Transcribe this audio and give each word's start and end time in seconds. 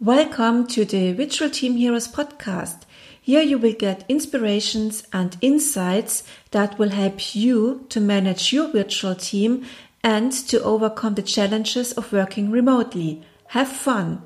Welcome 0.00 0.68
to 0.68 0.84
the 0.84 1.12
Virtual 1.12 1.50
Team 1.50 1.74
Heroes 1.74 2.06
podcast. 2.06 2.82
Here 3.20 3.42
you 3.42 3.58
will 3.58 3.72
get 3.72 4.04
inspirations 4.08 5.02
and 5.12 5.36
insights 5.40 6.22
that 6.52 6.78
will 6.78 6.90
help 6.90 7.34
you 7.34 7.84
to 7.88 8.00
manage 8.00 8.52
your 8.52 8.70
virtual 8.70 9.16
team 9.16 9.66
and 10.04 10.30
to 10.30 10.62
overcome 10.62 11.16
the 11.16 11.22
challenges 11.22 11.90
of 11.94 12.12
working 12.12 12.52
remotely. 12.52 13.24
Have 13.48 13.66
fun! 13.66 14.22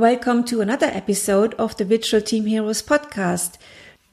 Welcome 0.00 0.44
to 0.44 0.62
another 0.62 0.86
episode 0.86 1.52
of 1.58 1.76
the 1.76 1.84
Virtual 1.84 2.22
Team 2.22 2.46
Heroes 2.46 2.80
podcast. 2.80 3.58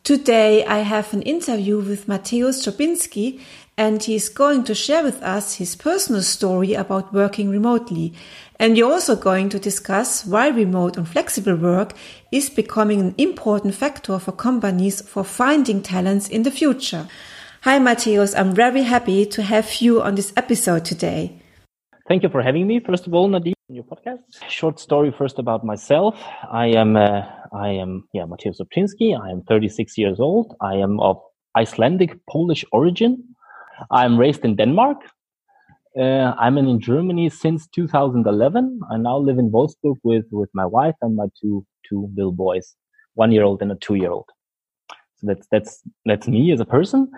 Today 0.04 0.66
I 0.66 0.80
have 0.80 1.14
an 1.14 1.22
interview 1.22 1.80
with 1.80 2.08
Mateusz 2.08 2.62
Czobinski 2.62 3.40
and 3.78 4.04
he 4.04 4.16
is 4.16 4.28
going 4.28 4.66
to 4.66 4.76
share 4.76 5.02
with 5.02 5.24
us 5.24 5.56
his 5.56 5.78
personal 5.78 6.24
story 6.24 6.74
about 6.74 7.14
working 7.14 7.50
remotely. 7.50 8.14
And 8.60 8.76
we're 8.76 8.84
also 8.84 9.16
going 9.16 9.48
to 9.48 9.60
discuss 9.60 10.26
why 10.26 10.50
remote 10.50 10.98
and 10.98 11.08
flexible 11.08 11.56
work 11.56 11.94
is 12.34 12.50
becoming 12.50 13.00
an 13.00 13.16
important 13.18 13.74
factor 13.74 14.20
for 14.20 14.34
companies 14.34 15.00
for 15.00 15.24
finding 15.24 15.82
talents 15.82 16.28
in 16.28 16.44
the 16.44 16.52
future. 16.52 17.08
Hi 17.62 17.80
Mateusz, 17.80 18.38
I'm 18.38 18.54
very 18.54 18.84
happy 18.84 19.26
to 19.28 19.42
have 19.42 19.74
you 19.76 20.02
on 20.02 20.16
this 20.16 20.34
episode 20.36 20.84
today. 20.84 21.37
Thank 22.08 22.24
you 22.24 22.30
for 22.30 22.42
having 22.42 22.68
me. 22.68 22.80
First 22.80 23.06
of 23.06 23.14
all, 23.14 23.28
Nadine 23.28 23.54
your 23.70 23.84
podcast. 23.84 24.20
Short 24.48 24.80
story 24.80 25.12
first 25.12 25.40
about 25.40 25.66
myself. 25.66 26.16
I 26.50 26.68
am 26.68 26.96
uh, 26.96 27.24
I 27.52 27.70
am 27.70 28.08
yeah 28.14 28.24
Mateusz 28.24 28.60
Czobinski. 28.62 29.20
I 29.20 29.30
am 29.30 29.42
36 29.44 29.98
years 29.98 30.18
old. 30.20 30.56
I 30.62 30.76
am 30.76 31.02
of 31.02 31.18
Icelandic 31.58 32.18
Polish 32.30 32.64
origin. 32.72 33.36
I 33.92 34.06
am 34.06 34.18
raised 34.18 34.46
in 34.46 34.56
Denmark. 34.56 34.98
Uh, 36.00 36.34
I'm 36.40 36.58
in 36.58 36.80
Germany 36.80 37.30
since 37.30 37.68
2011. 37.76 38.80
I 38.90 38.98
now 38.98 39.18
live 39.18 39.38
in 39.38 39.52
Wolfsburg 39.52 39.98
with 40.04 40.26
with 40.32 40.50
my 40.54 40.66
wife 40.66 40.96
and 41.02 41.14
my 41.16 41.26
two 41.42 41.66
two 41.90 42.10
little 42.16 42.32
boys, 42.32 42.76
one 43.16 43.34
year 43.34 43.44
old 43.44 43.62
and 43.62 43.72
a 43.72 43.76
two 43.76 43.96
year 43.96 44.12
old. 44.12 44.30
So 45.18 45.28
that's 45.28 45.48
that's 45.52 45.82
that's 46.06 46.28
me 46.30 46.54
as 46.54 46.62
a 46.62 46.66
person. 46.66 47.12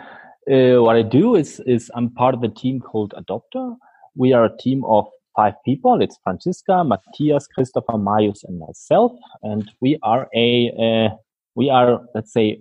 Uh, 0.52 0.82
what 0.82 0.96
I 0.96 1.04
do 1.04 1.36
is 1.36 1.60
is 1.68 1.92
I'm 1.94 2.10
part 2.10 2.34
of 2.34 2.42
a 2.42 2.50
team 2.50 2.80
called 2.80 3.14
Adopter. 3.16 3.76
We 4.16 4.34
are 4.34 4.46
a 4.46 4.58
team 4.58 4.84
of 4.86 5.08
five 5.36 5.54
people. 5.66 6.02
It's 6.02 6.18
Francisca, 6.24 6.84
Matthias, 6.84 7.48
Christopher, 7.48 7.98
Marius, 7.98 8.44
and 8.44 8.60
myself. 8.60 9.12
And 9.44 9.70
we 9.82 9.98
are 10.04 10.28
a, 10.36 10.72
uh, 10.78 11.16
we 11.56 11.70
are, 11.70 12.02
let's 12.14 12.34
say, 12.34 12.60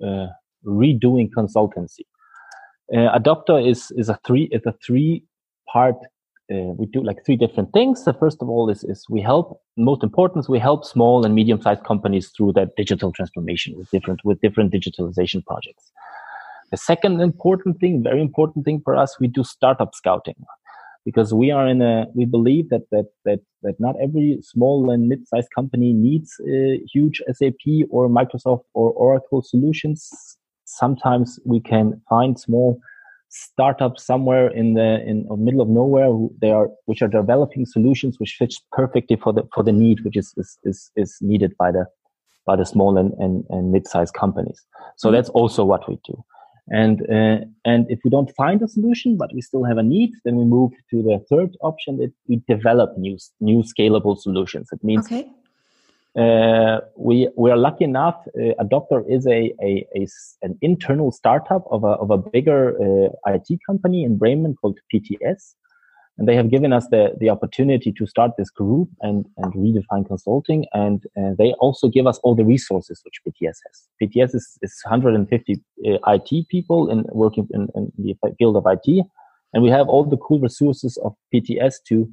redoing 0.65 1.31
consultancy. 1.31 2.05
Uh, 2.93 3.19
Adopter 3.19 3.67
is, 3.67 3.91
is 3.97 4.09
a 4.09 4.19
three, 4.27 4.49
it's 4.51 4.67
a 4.67 4.75
three 4.85 5.23
part, 5.71 5.97
uh, 6.51 6.73
we 6.79 6.87
do 6.87 7.03
like 7.03 7.25
three 7.27 7.37
different 7.37 7.73
things. 7.73 8.05
The 8.05 8.15
first 8.15 8.39
of 8.41 8.49
all 8.49 8.71
is, 8.71 8.83
is 8.85 9.05
we 9.11 9.21
help, 9.21 9.61
most 9.77 10.03
important 10.03 10.45
is 10.45 10.49
we 10.49 10.59
help 10.59 10.85
small 10.87 11.25
and 11.25 11.35
medium 11.35 11.61
sized 11.61 11.85
companies 11.85 12.31
through 12.35 12.53
that 12.55 12.71
digital 12.77 13.13
transformation 13.13 13.77
with 13.77 13.91
different, 13.91 14.21
with 14.25 14.41
different 14.41 14.73
digitalization 14.73 15.45
projects. 15.45 15.93
The 16.71 16.79
second 16.79 17.21
important 17.21 17.79
thing, 17.79 18.03
very 18.03 18.23
important 18.23 18.65
thing 18.65 18.81
for 18.83 18.97
us, 18.97 19.19
we 19.21 19.27
do 19.27 19.45
startup 19.45 19.95
scouting 19.95 20.37
because 21.05 21.33
we 21.33 21.51
are 21.51 21.67
in 21.67 21.81
a 21.83 22.07
we 22.15 22.25
believe 22.25 22.69
that 22.71 22.83
that 22.91 23.07
that 23.25 23.41
that 23.63 23.75
not 23.79 23.97
every 24.01 24.39
small 24.43 24.91
and 24.91 25.09
mid-sized 25.09 25.49
company 25.55 25.93
needs 25.93 26.41
a 26.47 26.81
huge 26.93 27.23
SAP 27.33 27.65
or 27.91 28.09
Microsoft 28.09 28.65
or 28.75 28.93
Oracle 28.93 29.43
solutions. 29.43 30.11
Sometimes 30.65 31.39
we 31.45 31.61
can 31.61 32.01
find 32.09 32.39
small 32.39 32.81
startups 33.31 34.05
somewhere 34.07 34.49
in 34.49 34.75
the 34.75 35.03
in 35.07 35.27
the 35.29 35.37
middle 35.37 35.61
of 35.61 35.69
nowhere 35.69 36.07
who 36.07 36.35
they 36.41 36.51
are 36.51 36.69
which 36.87 37.03
are 37.03 37.09
developing 37.09 37.67
solutions 37.67 38.19
which 38.19 38.37
fits 38.39 38.61
perfectly 38.73 39.17
for 39.17 39.33
the 39.33 39.43
for 39.55 39.63
the 39.63 39.73
need 39.73 40.01
which 40.05 40.17
is 40.17 40.33
is 40.37 40.59
is, 40.65 40.91
is 40.97 41.19
needed 41.21 41.55
by 41.59 41.71
the 41.71 41.87
by 42.49 42.57
the 42.57 42.65
small 42.65 42.97
and, 42.97 43.13
and, 43.19 43.45
and 43.51 43.71
mid-sized 43.71 44.15
companies. 44.15 44.65
So 44.97 45.11
that's 45.11 45.29
also 45.29 45.65
what 45.65 45.87
we 45.87 45.99
do. 46.05 46.25
And 46.71 47.03
uh, 47.03 47.45
and 47.65 47.91
if 47.91 48.01
we 48.05 48.11
don't 48.11 48.31
find 48.37 48.61
a 48.63 48.69
solution, 48.69 49.17
but 49.17 49.33
we 49.35 49.41
still 49.41 49.65
have 49.65 49.79
a 49.79 49.83
need, 49.83 50.13
then 50.25 50.37
we 50.37 50.45
move 50.45 50.73
to 50.91 51.03
the 51.03 51.25
third 51.31 51.57
option 51.63 51.97
that 51.99 52.13
we 52.29 52.43
develop 52.47 52.97
new 52.99 53.17
new 53.41 53.63
scalable 53.63 54.19
solutions. 54.19 54.69
It 54.73 54.85
means 54.85 55.07
okay. 55.07 55.31
uh, 56.17 56.81
we 56.97 57.29
we 57.37 57.51
are 57.51 57.57
lucky 57.57 57.85
enough. 57.85 58.17
Uh, 58.37 58.53
Adopter 58.63 59.03
is 59.09 59.27
a, 59.27 59.55
a, 59.63 59.87
a, 59.97 60.07
an 60.43 60.59
internal 60.61 61.11
startup 61.11 61.65
of 61.71 61.85
a 61.85 61.95
of 62.05 62.11
a 62.11 62.19
bigger 62.19 62.77
uh, 62.77 63.33
IT 63.33 63.61
company 63.67 64.05
in 64.05 64.19
Bremen 64.19 64.55
called 64.61 64.79
PTS, 64.93 65.55
and 66.19 66.27
they 66.27 66.35
have 66.35 66.51
given 66.51 66.73
us 66.73 66.89
the, 66.89 67.15
the 67.21 67.31
opportunity 67.31 67.93
to 67.93 68.07
start 68.07 68.33
this 68.37 68.51
group 68.51 68.89
and, 69.01 69.25
and 69.37 69.55
redefine 69.55 70.05
consulting. 70.07 70.67
And 70.73 71.05
uh, 71.17 71.31
they 71.39 71.53
also 71.61 71.89
give 71.89 72.09
us 72.09 72.19
all 72.25 72.35
the 72.35 72.45
resources 72.45 73.01
which 73.05 73.21
PTS 73.25 73.59
has. 73.65 73.89
PTS 74.03 74.35
is, 74.35 74.59
is 74.61 74.81
150 74.85 75.61
uh, 75.87 75.99
IT 76.09 76.49
people 76.49 76.91
in 76.91 77.05
working 77.13 77.47
in, 77.55 77.69
in, 77.77 77.93
the 77.97 78.17
field 78.37 78.57
of 78.57 78.67
IT. 78.67 79.07
And 79.55 79.63
we 79.63 79.71
have 79.71 79.89
all 79.89 80.05
the 80.05 80.17
cool 80.17 80.41
resources 80.41 80.99
of 81.05 81.15
PTS 81.33 81.75
to, 81.87 82.11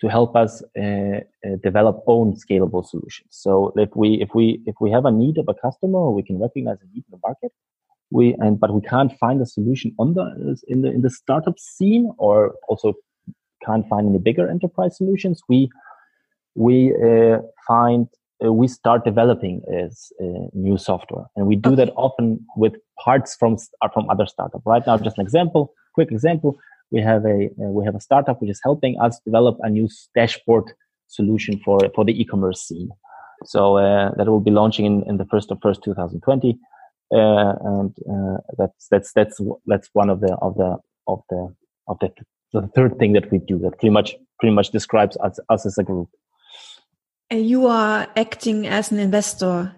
to 0.00 0.08
help 0.08 0.34
us 0.34 0.62
uh, 0.78 0.82
uh, 0.82 1.20
develop 1.62 2.02
own 2.06 2.34
scalable 2.34 2.84
solutions. 2.86 3.28
So 3.30 3.74
if 3.76 3.90
we, 3.94 4.14
if 4.22 4.30
we, 4.34 4.62
if 4.64 4.76
we 4.80 4.90
have 4.92 5.04
a 5.04 5.12
need 5.12 5.36
of 5.36 5.46
a 5.48 5.54
customer, 5.54 6.10
we 6.10 6.22
can 6.22 6.40
recognize 6.40 6.78
a 6.80 6.86
need 6.86 7.04
in 7.06 7.10
the 7.10 7.20
market. 7.22 7.52
We, 8.10 8.34
and, 8.38 8.58
but 8.58 8.72
we 8.72 8.80
can't 8.80 9.12
find 9.18 9.42
a 9.42 9.46
solution 9.46 9.94
on 9.98 10.14
the, 10.14 10.56
in 10.68 10.80
the, 10.80 10.90
in 10.90 11.02
the 11.02 11.10
startup 11.10 11.58
scene 11.58 12.12
or 12.16 12.54
also 12.66 12.94
can't 13.64 13.88
find 13.88 14.08
any 14.08 14.18
bigger 14.18 14.48
enterprise 14.48 14.96
solutions, 14.96 15.42
we 15.48 15.70
we 16.54 16.94
uh, 16.94 17.38
find 17.66 18.08
uh, 18.44 18.52
we 18.52 18.68
start 18.68 19.04
developing 19.04 19.62
as 19.72 20.12
uh, 20.20 20.46
new 20.52 20.76
software, 20.76 21.26
and 21.36 21.46
we 21.46 21.56
do 21.56 21.72
okay. 21.72 21.84
that 21.84 21.92
often 21.96 22.44
with 22.56 22.74
parts 23.02 23.36
from 23.36 23.56
uh, 23.82 23.88
from 23.88 24.08
other 24.10 24.26
startup. 24.26 24.62
Right 24.64 24.82
now, 24.86 24.96
just 24.98 25.18
an 25.18 25.22
example, 25.22 25.72
quick 25.94 26.10
example. 26.10 26.58
We 26.90 27.00
have 27.00 27.24
a 27.24 27.46
uh, 27.60 27.70
we 27.76 27.84
have 27.84 27.94
a 27.94 28.00
startup 28.00 28.40
which 28.40 28.50
is 28.50 28.60
helping 28.62 28.98
us 29.00 29.20
develop 29.24 29.58
a 29.60 29.70
new 29.70 29.88
dashboard 30.14 30.72
solution 31.08 31.60
for 31.64 31.78
for 31.94 32.04
the 32.04 32.20
e-commerce 32.20 32.62
scene. 32.62 32.90
So 33.44 33.76
uh, 33.76 34.12
that 34.16 34.28
will 34.28 34.40
be 34.40 34.52
launching 34.52 34.86
in, 34.86 35.02
in 35.08 35.16
the 35.16 35.26
first 35.26 35.50
of 35.50 35.58
first 35.62 35.82
2020, 35.82 36.58
and 37.10 37.94
that's 38.58 38.88
that's 38.90 39.12
that's 39.12 39.40
that's 39.66 39.88
one 39.92 40.10
of 40.10 40.20
the 40.20 40.34
of 40.42 40.54
the 40.56 40.78
of 41.06 41.22
the 41.30 41.54
of 41.88 41.98
the 42.00 42.10
the 42.52 42.68
third 42.74 42.98
thing 42.98 43.12
that 43.14 43.30
we 43.30 43.38
do 43.38 43.58
that 43.58 43.78
pretty 43.78 43.90
much 43.90 44.14
pretty 44.38 44.54
much 44.54 44.70
describes 44.70 45.16
us, 45.18 45.38
us 45.48 45.66
as 45.66 45.78
a 45.78 45.84
group. 45.84 46.08
And 47.30 47.48
you 47.48 47.66
are 47.66 48.08
acting 48.16 48.66
as 48.66 48.92
an 48.92 48.98
investor, 48.98 49.74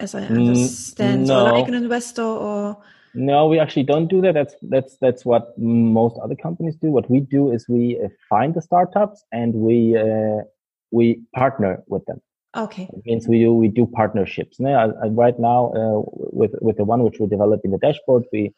as 0.00 0.14
I 0.14 0.22
mm, 0.22 0.48
understand, 0.48 1.28
no. 1.28 1.46
or 1.46 1.52
like 1.52 1.68
an 1.68 1.74
investor, 1.74 2.22
or 2.22 2.78
no, 3.14 3.46
we 3.46 3.58
actually 3.58 3.82
don't 3.84 4.08
do 4.08 4.20
that. 4.22 4.34
That's 4.34 4.54
that's 4.62 4.96
that's 5.00 5.24
what 5.24 5.56
most 5.58 6.18
other 6.22 6.36
companies 6.36 6.76
do. 6.76 6.90
What 6.90 7.10
we 7.10 7.20
do 7.20 7.52
is 7.52 7.68
we 7.68 8.00
uh, 8.02 8.08
find 8.28 8.54
the 8.54 8.62
startups 8.62 9.24
and 9.32 9.54
we 9.54 9.96
uh, 9.96 10.42
we 10.90 11.20
partner 11.34 11.82
with 11.86 12.04
them. 12.06 12.20
Okay. 12.56 12.88
It 12.92 13.02
means 13.06 13.28
we 13.28 13.40
do 13.40 13.52
we 13.52 13.68
do 13.68 13.86
partnerships. 13.86 14.58
Now, 14.60 14.92
right 15.10 15.38
now, 15.38 15.72
uh, 15.74 16.02
with 16.32 16.52
with 16.60 16.76
the 16.76 16.84
one 16.84 17.02
which 17.02 17.18
we're 17.18 17.28
developing 17.28 17.72
the 17.72 17.78
dashboard, 17.78 18.24
we 18.32 18.52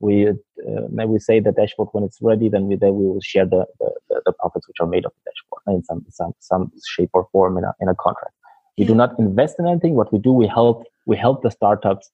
we 0.00 0.32
uh, 0.68 0.86
maybe 0.90 1.10
we 1.10 1.18
say 1.18 1.40
the 1.40 1.52
dashboard 1.52 1.88
when 1.92 2.04
it's 2.04 2.18
ready, 2.20 2.48
then 2.48 2.66
we 2.66 2.76
then 2.76 2.94
we 2.94 3.06
will 3.06 3.20
share 3.20 3.46
the, 3.46 3.66
the, 3.80 4.22
the 4.26 4.32
profits 4.32 4.68
which 4.68 4.78
are 4.80 4.86
made 4.86 5.04
of 5.04 5.12
the 5.12 5.30
dashboard 5.30 5.76
in 5.76 5.84
some 5.84 6.04
some 6.10 6.32
some 6.40 6.72
shape 6.86 7.10
or 7.12 7.28
form 7.32 7.58
in 7.58 7.64
a 7.64 7.72
in 7.80 7.88
a 7.88 7.94
contract. 7.94 8.34
We 8.78 8.84
yeah. 8.84 8.88
do 8.88 8.94
not 8.94 9.18
invest 9.18 9.56
in 9.58 9.66
anything. 9.66 9.94
What 9.94 10.12
we 10.12 10.18
do, 10.18 10.32
we 10.32 10.46
help 10.46 10.84
we 11.06 11.16
help 11.16 11.42
the 11.42 11.50
startups 11.50 12.10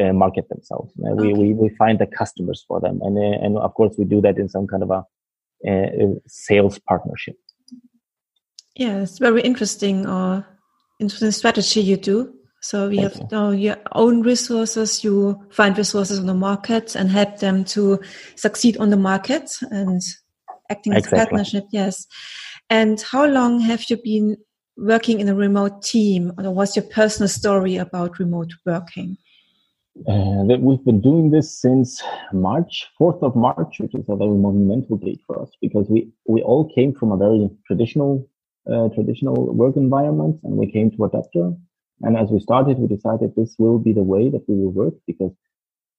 uh, 0.00 0.12
market 0.12 0.48
themselves. 0.48 0.92
Uh, 1.04 1.10
okay. 1.10 1.32
we, 1.32 1.32
we 1.32 1.52
we 1.54 1.68
find 1.76 1.98
the 1.98 2.06
customers 2.06 2.64
for 2.66 2.80
them, 2.80 3.00
and 3.02 3.18
uh, 3.18 3.44
and 3.44 3.58
of 3.58 3.74
course 3.74 3.94
we 3.98 4.04
do 4.04 4.20
that 4.20 4.38
in 4.38 4.48
some 4.48 4.66
kind 4.66 4.82
of 4.82 4.90
a 4.90 5.04
uh, 5.68 6.14
sales 6.26 6.78
partnership. 6.78 7.36
Yeah, 8.74 9.02
it's 9.02 9.18
very 9.18 9.42
interesting. 9.42 10.06
Or 10.06 10.46
interesting 10.98 11.30
strategy 11.32 11.80
you 11.80 11.96
do. 11.96 12.32
So 12.62 12.88
we 12.88 12.98
have 12.98 13.20
you. 13.30 13.50
your 13.50 13.76
own 13.92 14.22
resources. 14.22 15.02
You 15.02 15.44
find 15.50 15.76
resources 15.76 16.20
on 16.20 16.26
the 16.26 16.34
market 16.34 16.94
and 16.94 17.10
help 17.10 17.38
them 17.38 17.64
to 17.64 18.00
succeed 18.36 18.76
on 18.76 18.90
the 18.90 18.96
market 18.96 19.56
and 19.70 20.00
acting 20.70 20.92
exactly. 20.92 21.18
as 21.18 21.24
a 21.24 21.26
partnership. 21.26 21.64
Yes. 21.72 22.06
And 22.70 23.00
how 23.02 23.26
long 23.26 23.60
have 23.60 23.90
you 23.90 23.98
been 24.02 24.36
working 24.76 25.18
in 25.18 25.28
a 25.28 25.34
remote 25.34 25.82
team? 25.82 26.32
Or 26.38 26.52
what's 26.52 26.76
your 26.76 26.84
personal 26.84 27.28
story 27.28 27.76
about 27.76 28.20
remote 28.20 28.52
working? 28.64 29.18
Uh, 30.08 30.46
that 30.46 30.60
we've 30.60 30.84
been 30.84 31.02
doing 31.02 31.30
this 31.30 31.60
since 31.60 32.02
March, 32.32 32.86
4th 32.98 33.22
of 33.22 33.36
March, 33.36 33.78
which 33.78 33.94
is 33.94 34.06
a 34.08 34.16
very 34.16 34.30
monumental 34.30 34.96
date 34.96 35.20
for 35.26 35.42
us 35.42 35.50
because 35.60 35.86
we, 35.90 36.10
we 36.26 36.40
all 36.42 36.72
came 36.74 36.94
from 36.94 37.12
a 37.12 37.16
very 37.16 37.50
traditional 37.66 38.26
uh, 38.72 38.88
traditional 38.90 39.52
work 39.54 39.76
environment 39.76 40.38
and 40.44 40.54
we 40.54 40.70
came 40.70 40.90
to 40.92 41.04
Adapter. 41.04 41.52
And 42.02 42.16
as 42.16 42.30
we 42.30 42.40
started, 42.40 42.78
we 42.78 42.88
decided 42.88 43.34
this 43.36 43.54
will 43.58 43.78
be 43.78 43.92
the 43.92 44.02
way 44.02 44.28
that 44.28 44.44
we 44.48 44.56
will 44.56 44.72
work 44.72 44.94
because, 45.06 45.32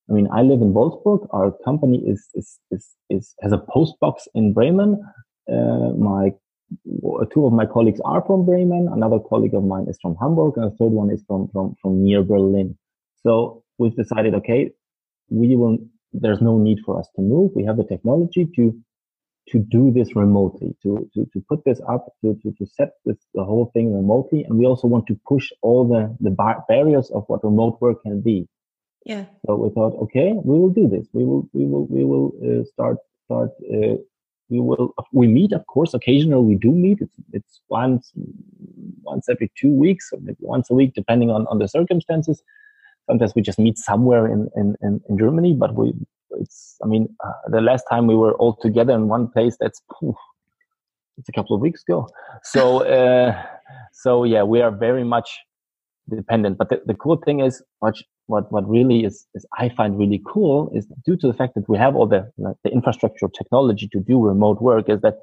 I 0.10 0.14
mean, 0.14 0.28
I 0.32 0.42
live 0.42 0.62
in 0.62 0.74
Wolfsburg. 0.74 1.28
Our 1.32 1.52
company 1.64 2.04
is 2.06 2.28
is 2.34 2.60
is, 2.72 2.90
is 3.10 3.36
has 3.42 3.54
a 3.54 3.58
post 3.58 3.96
box 4.02 4.28
in 4.36 4.54
Bremen. 4.54 5.02
Uh, 5.52 5.94
my 5.98 6.34
two 7.32 7.46
of 7.46 7.54
my 7.54 7.66
colleagues 7.66 8.02
are 8.04 8.24
from 8.26 8.46
Bremen. 8.46 8.90
Another 8.92 9.20
colleague 9.20 9.54
of 9.54 9.64
mine 9.64 9.86
is 9.88 9.98
from 10.02 10.16
Hamburg, 10.22 10.54
and 10.58 10.66
a 10.66 10.72
third 10.72 10.92
one 10.92 11.10
is 11.10 11.24
from 11.28 11.48
from 11.54 11.76
from 11.82 12.04
near 12.04 12.22
Berlin. 12.22 12.78
So 13.24 13.64
we've 13.78 13.96
decided, 13.96 14.36
okay, 14.36 14.72
we 15.30 15.56
will. 15.56 15.78
There's 16.16 16.42
no 16.42 16.60
need 16.60 16.80
for 16.86 17.00
us 17.00 17.08
to 17.16 17.22
move. 17.22 17.52
We 17.56 17.64
have 17.66 17.78
the 17.78 17.86
technology 17.86 18.48
to 18.56 18.78
to 19.50 19.60
do 19.60 19.92
this 19.92 20.16
remotely, 20.16 20.76
to, 20.82 21.10
to, 21.14 21.26
to 21.34 21.44
put 21.50 21.64
this 21.66 21.82
up, 21.90 22.06
to, 22.22 22.40
to, 22.42 22.52
to 22.54 22.66
set 22.66 22.92
this, 23.06 23.18
the 23.34 23.44
whole 23.44 23.70
thing 23.74 23.94
remotely. 23.94 24.44
And 24.44 24.58
we 24.58 24.66
also 24.66 24.88
want 24.88 25.06
to 25.08 25.20
push 25.28 25.52
all 25.62 25.88
the, 25.88 26.16
the 26.22 26.30
bar- 26.32 26.64
barriers 26.68 27.10
of 27.12 27.26
what 27.28 27.44
remote 27.44 27.80
work 27.82 28.02
can 28.04 28.22
be. 28.22 28.48
Yeah. 29.06 29.26
So 29.46 29.56
we 29.56 29.70
thought, 29.72 29.96
okay, 30.04 30.32
we 30.32 30.58
will 30.58 30.70
do 30.70 30.88
this. 30.88 31.08
We 31.12 31.26
will, 31.26 31.50
we 31.52 31.66
will, 31.66 31.86
we 31.88 32.06
will 32.06 32.32
uh, 32.42 32.64
start, 32.64 32.98
start, 33.26 33.50
uh, 33.70 33.98
we 34.50 34.60
will, 34.60 34.94
we 35.12 35.28
meet, 35.28 35.52
of 35.52 35.66
course, 35.68 35.94
occasionally 35.94 36.46
we 36.46 36.56
do 36.56 36.72
meet. 36.72 37.02
It's, 37.02 37.16
it's 37.34 37.62
once, 37.68 38.14
once 39.02 39.28
every 39.28 39.52
two 39.60 39.72
weeks 39.72 40.12
or 40.14 40.20
maybe 40.22 40.38
once 40.40 40.70
a 40.70 40.74
week, 40.74 40.94
depending 40.94 41.32
on, 41.32 41.48
on 41.48 41.60
the 41.60 41.68
circumstances. 41.68 42.42
Sometimes 43.08 43.36
we 43.36 43.42
just 43.42 43.60
meet 43.60 43.78
somewhere 43.78 44.26
in, 44.28 44.50
in, 44.56 44.78
in, 44.82 45.02
in 45.10 45.18
Germany, 45.18 45.54
but 45.54 45.76
we, 45.76 45.94
it's 46.40 46.78
i 46.84 46.88
mean 46.88 47.08
uh, 47.26 47.32
the 47.48 47.62
last 47.62 47.84
time 47.90 48.08
we 48.08 48.16
were 48.16 48.34
all 48.36 48.56
together 48.62 48.94
in 48.94 49.08
one 49.08 49.28
place 49.28 49.58
that's 49.60 49.82
poof, 49.92 50.16
it's 51.18 51.30
a 51.30 51.32
couple 51.32 51.56
of 51.56 51.62
weeks 51.62 51.84
ago. 51.88 52.08
So 52.44 52.84
uh, 52.98 53.42
so 53.92 54.24
yeah 54.24 54.44
we 54.44 54.62
are 54.62 54.72
very 54.72 55.04
much 55.04 55.38
dependent. 56.10 56.58
But 56.58 56.70
the, 56.70 56.82
the 56.86 56.94
cool 56.94 57.18
thing 57.18 57.40
is 57.40 57.64
what 57.80 57.96
what 58.28 58.52
what 58.52 58.68
really 58.70 59.04
is, 59.04 59.26
is 59.36 59.46
i 59.58 59.70
find 59.70 59.98
really 59.98 60.22
cool 60.26 60.72
is 60.74 60.88
due 61.06 61.18
to 61.18 61.28
the 61.28 61.34
fact 61.34 61.56
that 61.56 61.68
we 61.68 61.78
have 61.78 61.96
all 61.96 62.08
the 62.08 62.32
the 62.64 62.72
infrastructure 62.72 63.28
technology 63.28 63.88
to 63.92 64.00
do 64.00 64.22
remote 64.22 64.62
work 64.62 64.90
is 64.90 65.02
that 65.02 65.16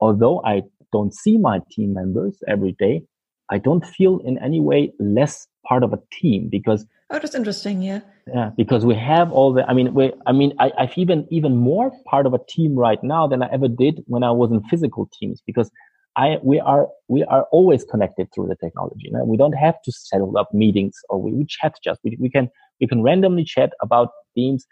although 0.00 0.42
i 0.44 0.62
don't 0.92 1.14
see 1.14 1.38
my 1.38 1.60
team 1.70 1.94
members 1.94 2.38
every 2.48 2.72
day 2.78 3.02
i 3.50 3.58
don't 3.58 3.86
feel 3.86 4.20
in 4.24 4.38
any 4.38 4.60
way 4.60 4.92
less 4.98 5.46
part 5.66 5.82
of 5.82 5.92
a 5.92 5.98
team 6.12 6.48
because 6.50 6.86
Oh, 7.10 7.18
that's 7.18 7.34
interesting. 7.34 7.82
Yeah. 7.82 8.00
Yeah, 8.26 8.50
because 8.56 8.86
we 8.86 8.94
have 8.94 9.30
all 9.30 9.52
the. 9.52 9.64
I 9.68 9.74
mean, 9.74 9.92
we. 9.92 10.12
I 10.26 10.32
mean, 10.32 10.54
I, 10.58 10.72
I've 10.78 10.96
even 10.96 11.28
even 11.30 11.56
more 11.56 11.92
part 12.06 12.24
of 12.24 12.32
a 12.32 12.40
team 12.48 12.74
right 12.74 12.98
now 13.04 13.26
than 13.26 13.42
I 13.42 13.48
ever 13.52 13.68
did 13.68 14.02
when 14.06 14.24
I 14.24 14.30
was 14.30 14.50
in 14.50 14.62
physical 14.62 15.10
teams 15.12 15.42
because 15.46 15.70
I 16.16 16.38
we 16.42 16.58
are 16.58 16.88
we 17.08 17.22
are 17.24 17.44
always 17.52 17.84
connected 17.84 18.28
through 18.34 18.48
the 18.48 18.56
technology. 18.56 19.10
Know? 19.10 19.24
We 19.24 19.36
don't 19.36 19.52
have 19.52 19.74
to 19.84 19.92
set 19.92 20.22
up 20.22 20.54
meetings 20.54 20.96
or 21.10 21.20
we, 21.20 21.34
we 21.34 21.44
chat 21.44 21.74
just. 21.84 22.00
We, 22.02 22.16
we 22.18 22.30
can 22.30 22.48
we 22.80 22.86
can 22.86 23.02
randomly 23.02 23.44
chat 23.44 23.74
about 23.82 24.08
themes. 24.34 24.66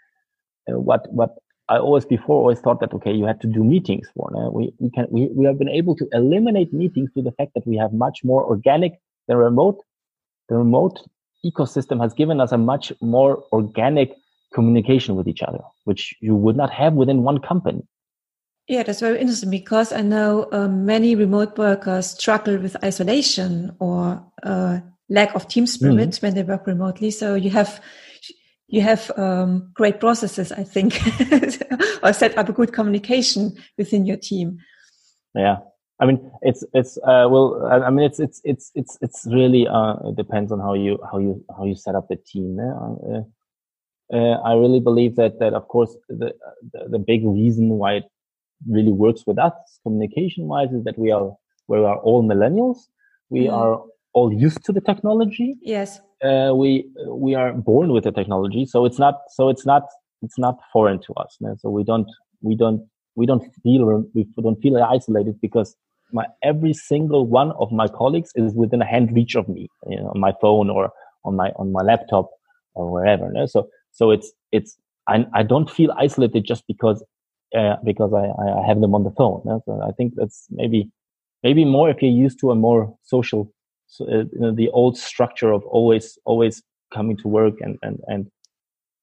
Uh, 0.67 0.79
what 0.79 1.01
what 1.13 1.29
I 1.69 1.77
always 1.77 2.05
before 2.05 2.39
always 2.39 2.59
thought 2.59 2.79
that 2.81 2.93
okay 2.93 3.13
you 3.13 3.25
had 3.25 3.39
to 3.41 3.47
do 3.47 3.63
meetings 3.63 4.07
for. 4.13 4.29
Know? 4.31 4.51
We 4.51 4.73
we 4.79 4.89
can 4.91 5.07
we 5.09 5.29
we 5.33 5.45
have 5.45 5.57
been 5.57 5.69
able 5.69 5.95
to 5.95 6.07
eliminate 6.11 6.73
meetings 6.73 7.11
to 7.13 7.21
the 7.21 7.31
fact 7.31 7.53
that 7.55 7.65
we 7.65 7.77
have 7.77 7.93
much 7.93 8.23
more 8.23 8.43
organic 8.43 8.93
than 9.27 9.37
remote. 9.37 9.81
The 10.49 10.55
remote 10.55 10.99
ecosystem 11.45 12.01
has 12.01 12.13
given 12.13 12.41
us 12.41 12.51
a 12.51 12.57
much 12.57 12.91
more 13.01 13.43
organic 13.51 14.13
communication 14.53 15.15
with 15.15 15.27
each 15.27 15.41
other, 15.41 15.59
which 15.85 16.13
you 16.21 16.35
would 16.35 16.55
not 16.55 16.69
have 16.69 16.93
within 16.93 17.23
one 17.23 17.39
company. 17.39 17.81
Yeah, 18.67 18.83
that's 18.83 19.01
very 19.01 19.19
interesting 19.19 19.49
because 19.49 19.91
I 19.91 20.01
know 20.01 20.47
uh, 20.51 20.69
many 20.69 21.15
remote 21.15 21.57
workers 21.57 22.11
struggle 22.11 22.57
with 22.57 22.81
isolation 22.83 23.75
or 23.79 24.25
uh, 24.43 24.79
lack 25.09 25.35
of 25.35 25.47
team 25.49 25.67
spirit 25.67 26.11
mm. 26.11 26.21
when 26.21 26.33
they 26.33 26.43
work 26.43 26.65
remotely. 26.65 27.11
So 27.11 27.35
you 27.35 27.49
have 27.49 27.81
you 28.73 28.81
have 28.81 29.11
um, 29.17 29.69
great 29.75 29.99
processes, 29.99 30.51
I 30.51 30.63
think, 30.63 30.99
or 32.03 32.11
set 32.11 32.35
up 32.39 32.49
a 32.49 32.53
good 32.53 32.73
communication 32.73 33.55
within 33.77 34.07
your 34.07 34.17
team. 34.17 34.57
Yeah, 35.35 35.57
I 35.99 36.07
mean, 36.07 36.31
it's 36.41 36.63
it's 36.73 36.97
uh, 36.97 37.27
well, 37.29 37.69
I 37.71 37.91
mean, 37.91 38.03
it's 38.03 38.19
it's 38.19 38.41
it's 38.43 38.71
it's 38.73 38.97
it's 38.99 39.27
really 39.27 39.67
uh, 39.67 39.93
it 40.09 40.15
depends 40.15 40.51
on 40.51 40.59
how 40.59 40.73
you 40.73 40.97
how 41.11 41.19
you 41.19 41.45
how 41.55 41.65
you 41.65 41.75
set 41.75 41.93
up 41.93 42.07
the 42.09 42.15
team. 42.15 42.57
Uh, 42.59 43.21
uh, 44.11 44.41
I 44.41 44.55
really 44.55 44.79
believe 44.79 45.17
that 45.17 45.39
that 45.39 45.53
of 45.53 45.67
course 45.67 45.95
the, 46.09 46.33
the, 46.71 46.89
the 46.93 46.99
big 46.99 47.21
reason 47.23 47.69
why 47.69 47.93
it 47.97 48.05
really 48.67 48.91
works 48.91 49.21
with 49.27 49.37
us 49.37 49.53
communication 49.83 50.47
wise 50.47 50.71
is 50.71 50.83
that 50.85 50.97
we 50.97 51.11
are 51.11 51.31
we 51.67 51.77
are 51.77 51.97
all 51.97 52.23
millennials. 52.23 52.77
We 53.29 53.41
mm. 53.41 53.53
are 53.53 53.83
all 54.13 54.31
used 54.31 54.63
to 54.65 54.71
the 54.71 54.81
technology. 54.81 55.55
Yes. 55.61 55.99
Uh, 56.23 56.53
we 56.55 56.87
we 57.09 57.35
are 57.35 57.53
born 57.53 57.91
with 57.91 58.05
the 58.05 58.11
technology, 58.11 58.65
so 58.65 58.85
it's 58.85 58.99
not 58.99 59.15
so 59.29 59.49
it's 59.49 59.65
not 59.65 59.83
it's 60.21 60.39
not 60.39 60.57
foreign 60.71 60.99
to 61.01 61.13
us. 61.13 61.37
So 61.57 61.69
we 61.69 61.83
don't 61.83 62.07
we 62.41 62.55
don't 62.55 62.81
we 63.15 63.25
don't 63.25 63.43
feel 63.61 64.05
we 64.13 64.25
don't 64.41 64.61
feel 64.61 64.81
isolated 64.81 65.39
because 65.41 65.75
my 66.13 66.25
every 66.43 66.73
single 66.73 67.27
one 67.27 67.51
of 67.59 67.71
my 67.71 67.87
colleagues 67.87 68.31
is 68.35 68.53
within 68.53 68.81
a 68.81 68.85
hand 68.85 69.11
reach 69.13 69.35
of 69.35 69.49
me, 69.49 69.67
you 69.89 69.97
know, 69.97 70.11
on 70.13 70.19
my 70.19 70.33
phone 70.39 70.69
or 70.69 70.91
on 71.25 71.35
my 71.35 71.49
on 71.57 71.71
my 71.71 71.81
laptop 71.81 72.29
or 72.75 72.91
wherever. 72.91 73.31
Know? 73.31 73.45
So 73.45 73.67
so 73.91 74.11
it's 74.11 74.31
it's 74.51 74.77
I 75.07 75.25
I 75.33 75.43
don't 75.43 75.69
feel 75.69 75.91
isolated 75.97 76.45
just 76.45 76.63
because 76.67 77.03
uh, 77.57 77.75
because 77.83 78.13
I 78.13 78.25
I 78.61 78.65
have 78.65 78.79
them 78.79 78.95
on 78.95 79.03
the 79.03 79.11
phone. 79.11 79.41
Know? 79.45 79.61
So 79.65 79.81
I 79.81 79.91
think 79.91 80.13
that's 80.15 80.45
maybe 80.51 80.89
maybe 81.41 81.65
more 81.65 81.89
if 81.89 82.01
you're 82.01 82.11
used 82.11 82.39
to 82.41 82.51
a 82.51 82.55
more 82.55 82.95
social 83.03 83.51
so, 83.93 84.05
uh, 84.05 84.23
you 84.33 84.39
know, 84.39 84.51
the 84.51 84.69
old 84.69 84.97
structure 84.97 85.51
of 85.51 85.63
always 85.65 86.17
always 86.25 86.63
coming 86.91 87.15
to 87.17 87.27
work 87.27 87.61
and 87.61 87.77
and 87.83 87.99
and 88.07 88.31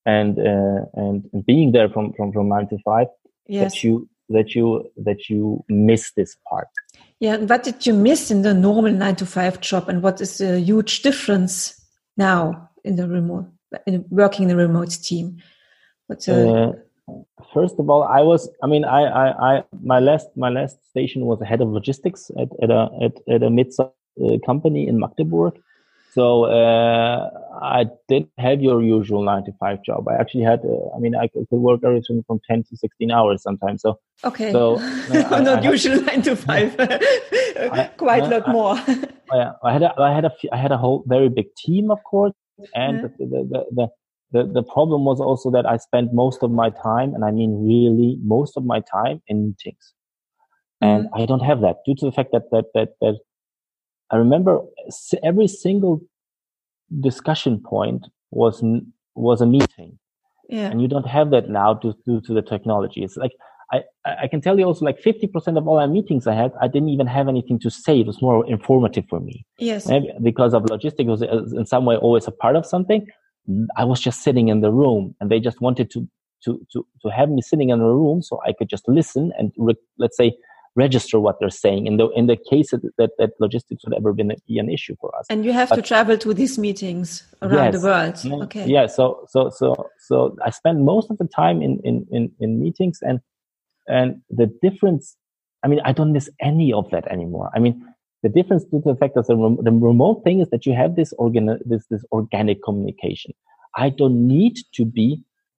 and 0.04 0.36
uh, 0.40 0.82
and, 0.94 1.30
and 1.32 1.46
being 1.46 1.70
there 1.70 1.88
from 1.88 2.12
from 2.14 2.32
from 2.32 2.48
nine 2.48 2.68
to 2.70 2.78
five 2.84 3.06
yes. 3.46 3.72
that 3.72 3.84
you 3.84 4.08
that 4.30 4.56
you 4.56 4.90
that 4.96 5.28
you 5.28 5.64
miss 5.68 6.10
this 6.16 6.36
part 6.48 6.66
yeah 7.20 7.36
what 7.36 7.62
did 7.62 7.86
you 7.86 7.94
miss 7.94 8.32
in 8.32 8.42
the 8.42 8.52
normal 8.52 8.92
nine 8.92 9.14
to 9.14 9.26
five 9.26 9.60
job 9.60 9.88
and 9.88 10.02
what 10.02 10.20
is 10.20 10.38
the 10.38 10.58
huge 10.58 11.02
difference 11.02 11.80
now 12.16 12.68
in 12.82 12.96
the 12.96 13.06
remote 13.08 13.46
in 13.86 14.04
working 14.10 14.42
in 14.44 14.48
the 14.48 14.56
remote 14.56 14.90
team 14.90 15.36
what's 16.08 16.28
uh, 16.28 16.72
first 17.54 17.76
of 17.78 17.88
all 17.88 18.02
i 18.02 18.20
was 18.20 18.48
i 18.64 18.66
mean 18.66 18.84
I, 18.84 19.02
I 19.02 19.26
i 19.50 19.64
my 19.82 20.00
last 20.00 20.28
my 20.36 20.48
last 20.48 20.76
station 20.90 21.26
was 21.26 21.40
a 21.40 21.44
head 21.44 21.60
of 21.60 21.68
logistics 21.68 22.30
at, 22.42 22.48
at 22.62 22.70
a 22.70 22.88
at, 23.04 23.12
at 23.28 23.42
a 23.42 23.50
mid 23.50 23.72
uh, 23.78 23.88
company 24.46 24.88
in 24.88 24.98
magdeburg 24.98 25.54
so 26.12 26.44
uh, 26.44 27.30
I 27.62 27.86
didn't 28.08 28.30
have 28.38 28.60
your 28.60 28.82
usual 28.82 29.22
nine 29.22 29.44
to 29.44 29.52
five 29.60 29.82
job. 29.84 30.08
I 30.08 30.16
actually 30.16 30.42
had, 30.42 30.60
uh, 30.64 30.96
I 30.96 30.98
mean, 30.98 31.14
I 31.14 31.28
could 31.28 31.46
work 31.52 31.82
everything 31.84 32.24
from 32.26 32.40
10 32.50 32.64
to 32.64 32.76
16 32.76 33.10
hours 33.12 33.42
sometimes. 33.42 33.82
So, 33.82 34.00
okay. 34.24 34.50
So, 34.50 34.78
I, 34.80 35.40
not 35.40 35.64
I 35.64 35.70
usual 35.70 36.02
nine 36.02 36.22
to 36.22 36.34
five, 36.48 36.76
quite 37.96 38.24
a 38.24 38.38
lot 38.38 38.48
more. 38.48 38.74
yeah, 39.32 39.52
I 39.62 39.72
had, 39.72 39.82
a, 39.82 39.94
I 40.00 40.12
had 40.12 40.24
a, 40.24 40.32
I 40.52 40.56
had 40.56 40.72
a 40.72 40.78
whole 40.78 41.04
very 41.06 41.28
big 41.28 41.46
team, 41.56 41.92
of 41.92 42.02
course. 42.02 42.34
And 42.74 43.04
the, 43.04 43.10
the, 43.18 43.64
the, 43.70 43.88
the, 44.32 44.52
the 44.52 44.62
problem 44.64 45.04
was 45.04 45.20
also 45.20 45.50
that 45.52 45.64
I 45.64 45.76
spent 45.76 46.12
most 46.12 46.42
of 46.42 46.50
my 46.50 46.70
time, 46.70 47.14
and 47.14 47.24
I 47.24 47.30
mean 47.30 47.64
really 47.64 48.18
most 48.22 48.56
of 48.56 48.64
my 48.64 48.80
time 48.80 49.22
in 49.28 49.46
meetings. 49.46 49.94
And 50.80 51.04
mm-hmm. 51.04 51.22
I 51.22 51.26
don't 51.26 51.40
have 51.40 51.60
that 51.60 51.76
due 51.86 51.94
to 51.96 52.06
the 52.06 52.12
fact 52.12 52.30
that, 52.32 52.50
that, 52.50 52.64
that, 52.74 52.88
that 53.00 53.18
I 54.10 54.16
remember 54.16 54.60
every 55.22 55.48
single 55.48 56.00
discussion 57.00 57.60
point 57.60 58.06
was 58.30 58.62
was 59.14 59.40
a 59.40 59.46
meeting, 59.46 59.98
yeah. 60.48 60.70
and 60.70 60.82
you 60.82 60.88
don't 60.88 61.06
have 61.06 61.30
that 61.30 61.48
now 61.48 61.74
due, 61.74 61.94
due 62.06 62.20
to 62.22 62.34
the 62.34 62.42
technology. 62.42 63.02
It's 63.02 63.16
like 63.16 63.32
I 63.72 63.82
I 64.04 64.26
can 64.28 64.40
tell 64.40 64.58
you 64.58 64.64
also 64.64 64.84
like 64.84 64.98
fifty 64.98 65.26
percent 65.26 65.56
of 65.58 65.68
all 65.68 65.78
our 65.78 65.88
meetings 65.88 66.26
I 66.26 66.34
had, 66.34 66.52
I 66.60 66.68
didn't 66.68 66.88
even 66.88 67.06
have 67.06 67.28
anything 67.28 67.58
to 67.60 67.70
say. 67.70 68.00
It 68.00 68.06
was 68.06 68.20
more 68.20 68.46
informative 68.46 69.04
for 69.08 69.20
me. 69.20 69.44
Yes, 69.58 69.88
because 70.22 70.54
of 70.54 70.64
logistics 70.64 71.08
was 71.08 71.22
in 71.22 71.66
some 71.66 71.84
way 71.84 71.96
always 71.96 72.26
a 72.26 72.32
part 72.32 72.56
of 72.56 72.66
something. 72.66 73.06
I 73.76 73.84
was 73.84 74.00
just 74.00 74.22
sitting 74.22 74.48
in 74.48 74.60
the 74.60 74.72
room, 74.72 75.14
and 75.20 75.30
they 75.30 75.40
just 75.40 75.60
wanted 75.60 75.90
to 75.92 76.08
to 76.44 76.60
to 76.72 76.86
to 77.02 77.08
have 77.10 77.28
me 77.28 77.42
sitting 77.42 77.70
in 77.70 77.78
the 77.78 77.84
room 77.84 78.22
so 78.22 78.40
I 78.46 78.52
could 78.52 78.68
just 78.68 78.88
listen 78.88 79.32
and 79.38 79.52
re- 79.56 79.74
let's 79.98 80.16
say 80.16 80.32
register 80.84 81.16
what 81.26 81.34
they're 81.38 81.58
saying. 81.64 81.82
In 81.90 81.94
the 82.00 82.06
in 82.20 82.24
the 82.32 82.38
case 82.52 82.68
that 82.70 83.10
that, 83.20 83.30
logistics 83.44 83.80
would 83.84 83.94
ever 84.00 84.12
been 84.18 84.30
be 84.48 84.58
an 84.64 84.70
issue 84.76 84.96
for 85.00 85.08
us. 85.18 85.24
And 85.32 85.44
you 85.46 85.52
have 85.60 85.68
but, 85.70 85.76
to 85.76 85.82
travel 85.92 86.16
to 86.24 86.30
these 86.40 86.54
meetings 86.66 87.06
around 87.42 87.72
yes, 87.72 87.74
the 87.76 87.82
world. 87.88 88.42
Okay. 88.44 88.66
Yeah 88.76 88.86
so 88.86 89.04
so 89.32 89.40
so 89.60 89.66
so 90.08 90.14
i 90.48 90.50
spend 90.60 90.76
most 90.92 91.06
of 91.10 91.16
the 91.20 91.28
time 91.42 91.58
in 91.66 91.72
in 91.88 91.96
in, 92.16 92.22
in 92.42 92.48
meetings 92.64 92.98
and 93.08 93.18
and 93.96 94.08
the 94.40 94.46
difference 94.66 95.04
i 95.64 95.66
mean 95.70 95.80
i 95.88 95.92
don't 95.98 96.12
miss 96.18 96.28
any 96.50 96.68
of 96.80 96.84
that 96.92 97.04
anymore. 97.16 97.48
I 97.56 97.58
mean 97.64 97.74
the 98.22 98.28
difference 98.28 98.64
to 98.70 98.82
the 98.84 98.96
fact 99.00 99.14
that 99.14 99.26
the, 99.26 99.36
rem- 99.36 99.62
the 99.62 99.72
remote 99.72 100.18
thing 100.24 100.40
is 100.40 100.48
that 100.50 100.66
you 100.66 100.74
have 100.82 100.96
this 100.96 101.12
organ 101.24 101.44
this 101.64 101.84
this 101.92 102.04
organic 102.12 102.58
communication. 102.62 103.32
I 103.76 103.90
don't 104.00 104.18
need 104.36 104.56
to 104.76 104.84
be 104.84 105.08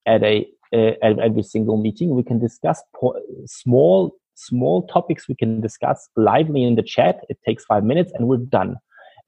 at 0.07 0.23
a 0.23 0.37
uh, 0.73 0.93
at 1.03 1.19
every 1.19 1.43
single 1.43 1.77
meeting. 1.77 2.15
We 2.15 2.23
can 2.23 2.39
discuss 2.39 2.83
po- 2.99 3.21
small 3.47 4.17
small 4.35 4.87
topics 4.87 5.29
we 5.29 5.35
can 5.35 5.61
discuss 5.61 6.09
lively 6.17 6.63
in 6.65 6.75
the 6.75 6.83
chat. 6.83 7.25
It 7.29 7.39
takes 7.47 7.65
five 7.65 7.85
minutes 7.85 8.13
and 8.15 8.29
we're 8.29 8.39
done. 8.39 8.77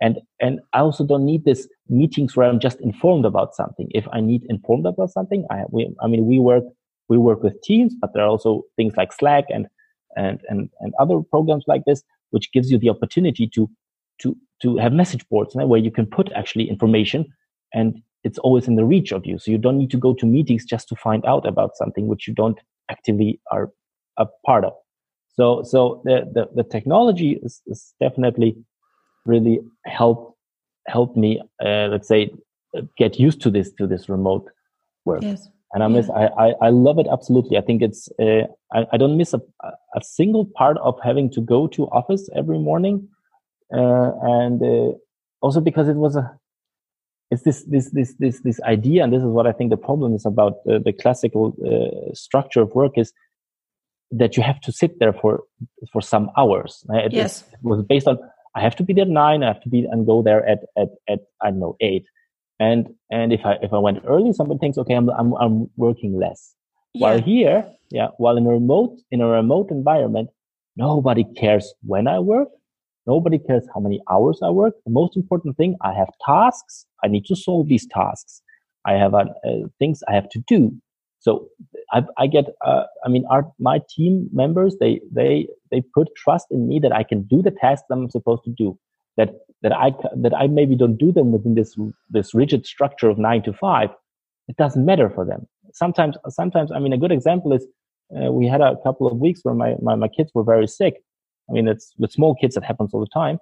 And, 0.00 0.18
and 0.40 0.60
I 0.72 0.80
also 0.80 1.04
don't 1.04 1.24
need 1.24 1.44
this 1.44 1.68
meetings 1.88 2.36
where 2.36 2.48
I'm 2.48 2.60
just 2.60 2.80
informed 2.80 3.24
about 3.24 3.54
something. 3.54 3.88
If 3.94 4.06
I 4.12 4.20
need 4.20 4.42
informed 4.48 4.86
about 4.86 5.10
something, 5.10 5.46
I, 5.50 5.62
we, 5.70 5.94
I 6.02 6.08
mean, 6.08 6.26
we 6.26 6.38
work, 6.38 6.64
we 7.08 7.16
work 7.16 7.42
with 7.42 7.60
teams, 7.62 7.94
but 8.00 8.10
there 8.12 8.24
are 8.24 8.28
also 8.28 8.62
things 8.76 8.94
like 8.96 9.12
Slack 9.12 9.44
and, 9.50 9.66
and, 10.16 10.40
and, 10.48 10.68
and 10.80 10.92
other 10.98 11.20
programs 11.20 11.64
like 11.66 11.84
this, 11.86 12.02
which 12.30 12.52
gives 12.52 12.70
you 12.70 12.78
the 12.78 12.90
opportunity 12.90 13.48
to, 13.54 13.70
to, 14.22 14.36
to 14.62 14.76
have 14.78 14.92
message 14.92 15.26
boards 15.28 15.54
where 15.54 15.80
you 15.80 15.90
can 15.90 16.06
put 16.06 16.32
actually 16.32 16.68
information 16.68 17.26
and 17.72 18.00
it's 18.24 18.38
always 18.38 18.66
in 18.66 18.76
the 18.76 18.84
reach 18.84 19.12
of 19.12 19.26
you. 19.26 19.38
So 19.38 19.50
you 19.50 19.58
don't 19.58 19.78
need 19.78 19.90
to 19.90 19.98
go 19.98 20.14
to 20.14 20.26
meetings 20.26 20.64
just 20.64 20.88
to 20.88 20.96
find 20.96 21.24
out 21.26 21.46
about 21.46 21.76
something 21.76 22.08
which 22.08 22.26
you 22.26 22.34
don't 22.34 22.58
actively 22.90 23.40
are 23.50 23.70
a 24.16 24.26
part 24.46 24.64
of. 24.64 24.72
So, 25.36 25.62
so 25.64 26.02
the, 26.04 26.30
the, 26.32 26.48
the 26.54 26.68
technology 26.68 27.40
is, 27.42 27.60
is 27.66 27.94
definitely 28.00 28.56
really 29.26 29.60
helped, 29.84 30.36
helped 30.86 31.16
me, 31.16 31.40
uh, 31.64 31.88
let's 31.90 32.08
say, 32.08 32.30
get 32.96 33.18
used 33.18 33.40
to 33.42 33.50
this, 33.50 33.72
to 33.78 33.86
this 33.86 34.08
remote 34.08 34.48
work. 35.04 35.22
Yes. 35.22 35.48
And 35.72 35.82
I 35.82 35.88
miss, 35.88 36.06
yeah. 36.06 36.28
I, 36.38 36.46
I, 36.46 36.54
I, 36.62 36.70
love 36.70 37.00
it 37.00 37.08
absolutely. 37.10 37.56
I 37.56 37.60
think 37.60 37.82
it's, 37.82 38.08
uh, 38.20 38.46
I, 38.72 38.86
I 38.92 38.96
don't 38.96 39.16
miss 39.16 39.34
a, 39.34 39.40
a 39.62 40.00
single 40.02 40.44
part 40.44 40.78
of 40.78 40.96
having 41.02 41.30
to 41.32 41.40
go 41.40 41.66
to 41.68 41.86
office 41.86 42.28
every 42.36 42.58
morning. 42.58 43.08
Uh, 43.72 44.12
and, 44.22 44.62
uh, 44.62 44.96
also 45.40 45.60
because 45.60 45.88
it 45.88 45.96
was 45.96 46.14
a, 46.14 46.38
it's 47.30 47.42
this 47.42 47.64
this 47.64 47.90
this 47.90 48.14
this 48.18 48.40
this 48.40 48.60
idea, 48.62 49.02
and 49.02 49.12
this 49.12 49.22
is 49.22 49.28
what 49.28 49.46
I 49.46 49.52
think 49.52 49.70
the 49.70 49.76
problem 49.76 50.14
is 50.14 50.24
about 50.24 50.54
uh, 50.70 50.78
the 50.78 50.92
classical 50.92 51.54
uh, 51.64 52.14
structure 52.14 52.60
of 52.60 52.74
work 52.74 52.92
is 52.96 53.12
that 54.10 54.36
you 54.36 54.42
have 54.42 54.60
to 54.60 54.72
sit 54.72 54.98
there 54.98 55.12
for 55.12 55.42
for 55.92 56.00
some 56.00 56.30
hours. 56.36 56.84
It, 56.90 57.12
yes, 57.12 57.42
it 57.52 57.58
was 57.62 57.84
based 57.84 58.06
on 58.06 58.18
I 58.54 58.60
have 58.60 58.76
to 58.76 58.84
be 58.84 58.92
there 58.92 59.04
at 59.04 59.08
nine, 59.10 59.42
I 59.42 59.48
have 59.48 59.62
to 59.62 59.68
be 59.68 59.84
and 59.90 60.06
go 60.06 60.22
there 60.22 60.46
at 60.48 60.60
at 60.76 60.90
at 61.08 61.20
I 61.42 61.50
don't 61.50 61.60
know 61.60 61.76
eight, 61.80 62.06
and 62.60 62.88
and 63.10 63.32
if 63.32 63.44
I 63.44 63.54
if 63.62 63.72
I 63.72 63.78
went 63.78 64.02
early, 64.06 64.32
somebody 64.32 64.58
thinks 64.58 64.78
okay, 64.78 64.94
I'm 64.94 65.08
I'm 65.10 65.34
I'm 65.34 65.70
working 65.76 66.18
less. 66.18 66.54
Yeah. 66.92 67.08
While 67.08 67.22
here, 67.22 67.66
yeah, 67.90 68.08
while 68.18 68.36
in 68.36 68.46
a 68.46 68.50
remote 68.50 68.98
in 69.10 69.20
a 69.20 69.26
remote 69.26 69.70
environment, 69.70 70.30
nobody 70.76 71.24
cares 71.36 71.74
when 71.82 72.06
I 72.06 72.20
work. 72.20 72.48
Nobody 73.06 73.38
cares 73.38 73.66
how 73.74 73.80
many 73.80 74.00
hours 74.10 74.40
I 74.42 74.48
work. 74.48 74.74
The 74.86 74.92
most 74.92 75.14
important 75.16 75.56
thing, 75.58 75.76
I 75.82 75.92
have 75.92 76.08
tasks. 76.24 76.86
I 77.02 77.08
need 77.08 77.26
to 77.26 77.36
solve 77.36 77.68
these 77.68 77.86
tasks. 77.86 78.40
I 78.86 78.94
have 78.94 79.14
uh, 79.14 79.26
uh, 79.46 79.68
things 79.78 80.02
I 80.08 80.14
have 80.14 80.28
to 80.30 80.42
do. 80.46 80.74
So 81.24 81.48
I, 81.90 82.02
I 82.18 82.26
get, 82.26 82.46
uh, 82.64 82.84
I 83.04 83.08
mean, 83.08 83.24
our, 83.30 83.50
my 83.58 83.80
team 83.94 84.28
members, 84.32 84.76
they, 84.78 85.00
they, 85.10 85.48
they 85.70 85.82
put 85.94 86.14
trust 86.16 86.46
in 86.50 86.68
me 86.68 86.78
that 86.80 86.92
I 86.92 87.02
can 87.02 87.22
do 87.22 87.40
the 87.40 87.50
tasks 87.50 87.86
that 87.88 87.96
I'm 87.96 88.10
supposed 88.10 88.44
to 88.44 88.50
do. 88.50 88.78
That, 89.16 89.30
that 89.62 89.72
I, 89.72 89.92
that 90.16 90.34
I 90.34 90.48
maybe 90.48 90.76
don't 90.76 90.96
do 90.96 91.12
them 91.12 91.32
within 91.32 91.54
this, 91.54 91.76
this 92.10 92.34
rigid 92.34 92.66
structure 92.66 93.08
of 93.08 93.16
nine 93.16 93.42
to 93.44 93.52
five. 93.52 93.90
It 94.48 94.56
doesn't 94.56 94.84
matter 94.84 95.08
for 95.08 95.24
them. 95.24 95.46
Sometimes, 95.72 96.16
sometimes, 96.28 96.70
I 96.70 96.78
mean, 96.78 96.92
a 96.92 96.98
good 96.98 97.12
example 97.12 97.52
is, 97.52 97.66
uh, 98.14 98.30
we 98.30 98.46
had 98.46 98.60
a 98.60 98.76
couple 98.84 99.06
of 99.06 99.16
weeks 99.16 99.40
where 99.44 99.54
my, 99.54 99.76
my, 99.80 99.94
my 99.94 100.08
kids 100.08 100.30
were 100.34 100.44
very 100.44 100.66
sick 100.66 100.96
I 101.48 101.52
mean, 101.52 101.68
it's 101.68 101.92
with 101.98 102.12
small 102.12 102.34
kids 102.34 102.54
that 102.54 102.64
happens 102.64 102.92
all 102.92 103.00
the 103.00 103.06
time. 103.12 103.38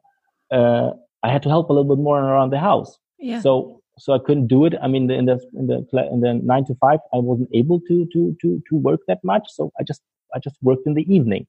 Uh, 0.50 0.90
I 1.22 1.30
had 1.30 1.42
to 1.44 1.48
help 1.48 1.70
a 1.70 1.72
little 1.72 1.96
bit 1.96 2.02
more 2.02 2.18
around 2.18 2.50
the 2.50 2.58
house. 2.58 2.98
Yeah. 3.18 3.40
So 3.40 3.81
so 4.02 4.12
I 4.12 4.18
couldn't 4.18 4.48
do 4.48 4.64
it. 4.64 4.74
I 4.82 4.88
mean, 4.88 5.08
in 5.08 5.26
the 5.26 5.38
in 5.54 5.68
the 5.68 5.76
in 6.12 6.20
the 6.22 6.34
nine 6.34 6.64
to 6.64 6.74
five, 6.74 6.98
I 7.14 7.18
wasn't 7.18 7.50
able 7.54 7.78
to 7.88 8.08
to 8.12 8.36
to 8.42 8.60
to 8.68 8.76
work 8.76 9.00
that 9.06 9.20
much. 9.22 9.44
So 9.48 9.70
I 9.78 9.84
just 9.84 10.02
I 10.34 10.40
just 10.40 10.56
worked 10.60 10.88
in 10.88 10.94
the 10.94 11.06
evening. 11.14 11.46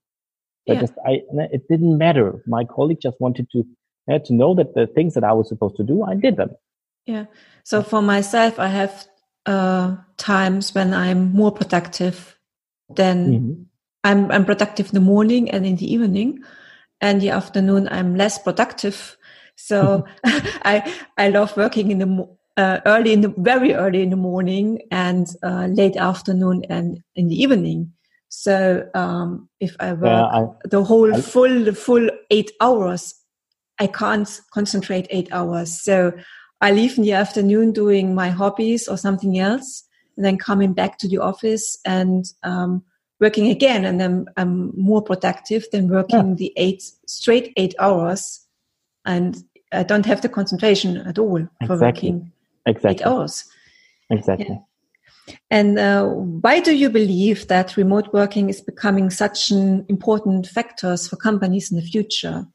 Yeah. 0.66 0.74
I 0.74 0.80
just 0.80 0.94
I 1.04 1.12
it 1.56 1.66
didn't 1.68 1.98
matter. 1.98 2.44
My 2.46 2.64
colleague 2.64 3.00
just 3.02 3.20
wanted 3.20 3.48
to 3.50 3.64
to 4.08 4.32
know 4.32 4.54
that 4.54 4.74
the 4.74 4.86
things 4.86 5.14
that 5.14 5.24
I 5.24 5.32
was 5.32 5.48
supposed 5.48 5.76
to 5.78 5.82
do, 5.82 6.04
I 6.04 6.14
did 6.14 6.36
them. 6.36 6.50
Yeah. 7.06 7.24
So 7.64 7.82
for 7.82 8.00
myself, 8.00 8.60
I 8.60 8.68
have 8.68 9.04
uh, 9.46 9.96
times 10.16 10.74
when 10.76 10.94
I'm 10.94 11.32
more 11.32 11.50
productive 11.50 12.38
than 12.88 13.18
mm-hmm. 13.32 13.62
I'm, 14.04 14.30
I'm 14.30 14.44
productive 14.44 14.86
in 14.90 14.94
the 14.94 15.00
morning 15.00 15.50
and 15.50 15.66
in 15.66 15.76
the 15.76 15.92
evening 15.92 16.44
and 17.00 17.20
the 17.20 17.30
afternoon 17.30 17.88
I'm 17.90 18.14
less 18.14 18.38
productive. 18.38 19.16
So 19.56 20.04
I, 20.24 20.94
I 21.18 21.28
love 21.28 21.56
working 21.56 21.90
in 21.90 21.98
the, 21.98 22.36
uh, 22.56 22.80
early 22.86 23.12
in 23.12 23.20
the, 23.22 23.34
very 23.38 23.74
early 23.74 24.02
in 24.02 24.10
the 24.10 24.16
morning 24.16 24.80
and, 24.90 25.26
uh, 25.42 25.66
late 25.66 25.96
afternoon 25.96 26.64
and 26.68 27.02
in 27.16 27.28
the 27.28 27.40
evening. 27.40 27.92
So, 28.28 28.88
um, 28.94 29.48
if 29.60 29.76
I 29.80 29.92
work 29.92 30.32
I, 30.32 30.46
the 30.68 30.84
whole 30.84 31.14
I, 31.14 31.20
full, 31.20 31.64
the 31.64 31.74
full 31.74 32.08
eight 32.30 32.50
hours, 32.60 33.14
I 33.78 33.86
can't 33.86 34.40
concentrate 34.52 35.06
eight 35.10 35.28
hours. 35.32 35.80
So 35.80 36.12
I 36.60 36.70
leave 36.70 36.96
in 36.96 37.04
the 37.04 37.12
afternoon 37.12 37.72
doing 37.72 38.14
my 38.14 38.30
hobbies 38.30 38.88
or 38.88 38.96
something 38.96 39.38
else 39.38 39.84
and 40.16 40.24
then 40.24 40.38
coming 40.38 40.72
back 40.72 40.98
to 40.98 41.08
the 41.08 41.18
office 41.18 41.76
and, 41.84 42.24
um, 42.42 42.84
working 43.20 43.48
again 43.48 43.84
and 43.84 44.02
I'm, 44.02 44.28
I'm 44.36 44.72
more 44.78 45.02
productive 45.02 45.64
than 45.72 45.88
working 45.88 46.30
yeah. 46.30 46.34
the 46.34 46.52
eight 46.56 46.82
straight 47.06 47.52
eight 47.56 47.74
hours 47.78 48.40
and 49.04 49.42
I 49.72 49.82
don't 49.82 50.06
have 50.06 50.20
the 50.20 50.28
concentration 50.28 50.96
at 50.98 51.18
all 51.18 51.46
for 51.66 51.74
exactly. 51.74 52.10
working 52.10 52.32
exactly. 52.66 52.90
eight 52.90 53.06
hours. 53.06 53.44
Exactly. 54.10 54.46
Yeah. 54.50 55.34
And 55.50 55.78
uh, 55.78 56.06
why 56.06 56.60
do 56.60 56.74
you 56.74 56.90
believe 56.90 57.48
that 57.48 57.76
remote 57.76 58.12
working 58.12 58.50
is 58.50 58.60
becoming 58.60 59.08
such 59.08 59.50
an 59.50 59.86
important 59.88 60.46
factors 60.46 61.08
for 61.08 61.16
companies 61.16 61.70
in 61.70 61.78
the 61.78 61.82
future? 61.82 62.46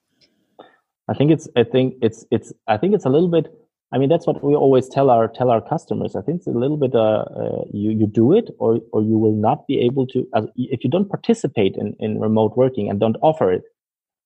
I 1.08 1.16
think 1.16 1.32
it's 1.32 1.50
I 1.56 1.64
think 1.64 1.96
it's 2.02 2.26
it's 2.30 2.54
I 2.68 2.78
think 2.78 2.94
it's 2.94 3.06
a 3.06 3.10
little 3.10 3.30
bit 3.30 3.48
I 3.92 3.98
mean, 3.98 4.10
that's 4.10 4.28
what 4.28 4.44
we 4.44 4.56
always 4.56 4.88
tell 4.88 5.10
our 5.10 5.28
tell 5.28 5.50
our 5.50 5.62
customers. 5.62 6.16
I 6.16 6.22
think 6.22 6.38
it's 6.38 6.48
a 6.48 6.52
little 6.52 6.78
bit 6.78 6.94
uh, 6.94 7.26
uh, 7.36 7.64
you 7.74 7.90
you 7.90 8.06
do 8.06 8.34
it 8.34 8.52
or 8.60 8.80
or 8.94 9.02
you 9.02 9.18
will 9.18 9.34
not 9.34 9.66
be 9.66 9.80
able 9.80 10.06
to. 10.08 10.28
Uh, 10.34 10.44
if 10.56 10.84
you 10.84 10.90
don't 10.90 11.10
participate 11.10 11.76
in, 11.76 11.96
in 12.00 12.20
remote 12.20 12.56
working 12.56 12.90
and 12.90 13.00
don't 13.00 13.18
offer 13.24 13.52
it, 13.52 13.64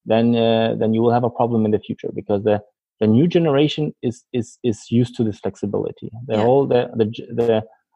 then 0.05 0.35
uh, 0.35 0.75
then 0.77 0.93
you 0.93 1.01
will 1.01 1.13
have 1.13 1.23
a 1.23 1.29
problem 1.29 1.63
in 1.63 1.71
the 1.71 1.79
future 1.79 2.09
because 2.13 2.43
the 2.43 2.61
the 3.03 3.07
new 3.17 3.27
generation 3.37 3.83
is 4.09 4.17
is 4.39 4.47
is 4.69 4.79
used 4.99 5.13
to 5.17 5.21
this 5.27 5.39
flexibility. 5.43 6.09
The 6.29 6.35
yeah. 6.35 6.45
whole 6.45 6.65
the 6.73 6.81
the 6.99 7.05
the 7.39 7.49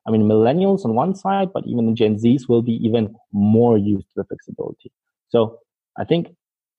I 0.05 0.11
mean 0.13 0.23
millennials 0.33 0.81
on 0.85 0.91
one 1.03 1.13
side, 1.23 1.49
but 1.55 1.63
even 1.71 1.83
the 1.87 1.95
Gen 2.01 2.15
Zs 2.23 2.41
will 2.49 2.63
be 2.71 2.75
even 2.87 3.03
more 3.31 3.75
used 3.77 4.07
to 4.09 4.15
the 4.19 4.25
flexibility. 4.31 4.89
So 5.29 5.39
I 6.01 6.03
think 6.09 6.23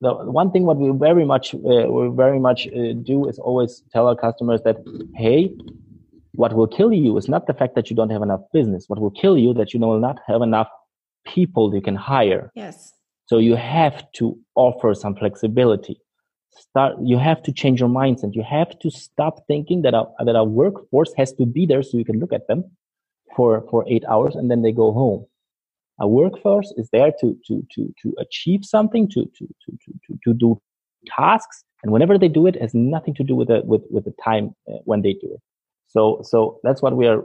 the 0.03 0.13
one 0.41 0.51
thing 0.53 0.65
what 0.69 0.77
we 0.83 0.91
very 1.09 1.25
much 1.33 1.47
uh, 1.55 1.87
we 1.97 2.03
very 2.25 2.41
much 2.49 2.61
uh, 2.69 2.93
do 3.11 3.17
is 3.31 3.39
always 3.39 3.73
tell 3.93 4.07
our 4.11 4.19
customers 4.27 4.61
that 4.67 4.77
hey 5.23 5.41
what 6.41 6.53
will 6.57 6.71
kill 6.79 6.93
you 6.93 7.17
is 7.21 7.29
not 7.35 7.47
the 7.47 7.57
fact 7.61 7.75
that 7.77 7.89
you 7.89 7.97
don't 7.97 8.15
have 8.17 8.25
enough 8.29 8.45
business 8.59 8.85
what 8.91 9.01
will 9.01 9.17
kill 9.23 9.37
you 9.45 9.51
that 9.61 9.73
you 9.73 9.81
will 9.81 10.05
not 10.09 10.19
have 10.31 10.41
enough 10.51 10.71
people 11.35 11.65
you 11.75 11.85
can 11.89 11.97
hire 11.97 12.45
yes 12.55 12.93
so 13.31 13.39
you 13.49 13.57
have 13.57 13.97
to 14.19 14.39
offer 14.67 14.95
some 14.95 15.15
flexibility 15.23 15.97
start 16.51 16.97
you 17.03 17.19
have 17.19 17.43
to 17.43 17.53
change 17.53 17.81
your 17.81 17.89
mindset 17.89 18.35
you 18.35 18.43
have 18.43 18.79
to 18.79 18.91
stop 18.91 19.47
thinking 19.47 19.83
that 19.83 19.95
a, 19.95 20.05
that 20.25 20.37
a 20.37 20.45
workforce 20.45 21.13
has 21.17 21.33
to 21.33 21.47
be 21.47 21.67
there 21.67 21.83
so 21.83 21.97
you 21.99 22.05
can 22.05 22.19
look 22.19 22.33
at 22.33 22.47
them 22.49 22.65
for 23.37 23.65
for 23.71 23.85
8 23.89 24.05
hours 24.09 24.35
and 24.35 24.51
then 24.51 24.63
they 24.63 24.73
go 24.73 24.93
home 24.93 25.27
a 26.01 26.07
workforce 26.07 26.73
is 26.77 26.89
there 26.91 27.13
to 27.21 27.37
to 27.47 27.67
to 27.75 27.93
to 28.03 28.15
achieve 28.19 28.65
something, 28.65 29.09
to 29.09 29.25
to 29.37 29.47
to 29.65 29.79
to 30.07 30.19
to 30.25 30.35
do 30.35 30.61
tasks, 31.07 31.65
and 31.83 31.93
whenever 31.93 32.19
they 32.19 32.29
do 32.29 32.47
it, 32.47 32.57
it 32.57 32.63
has 32.63 32.75
nothing 32.75 33.15
to 33.15 33.25
do 33.25 33.35
with 33.35 33.49
the 33.49 33.63
with 33.65 33.83
with 33.91 34.05
the 34.05 34.15
time 34.23 34.55
uh, 34.71 34.79
when 34.85 35.03
they 35.03 35.15
do 35.15 35.29
it. 35.33 35.41
So 35.89 36.21
so 36.23 36.61
that's 36.63 36.83
what 36.83 36.97
we 36.97 37.07
are, 37.07 37.25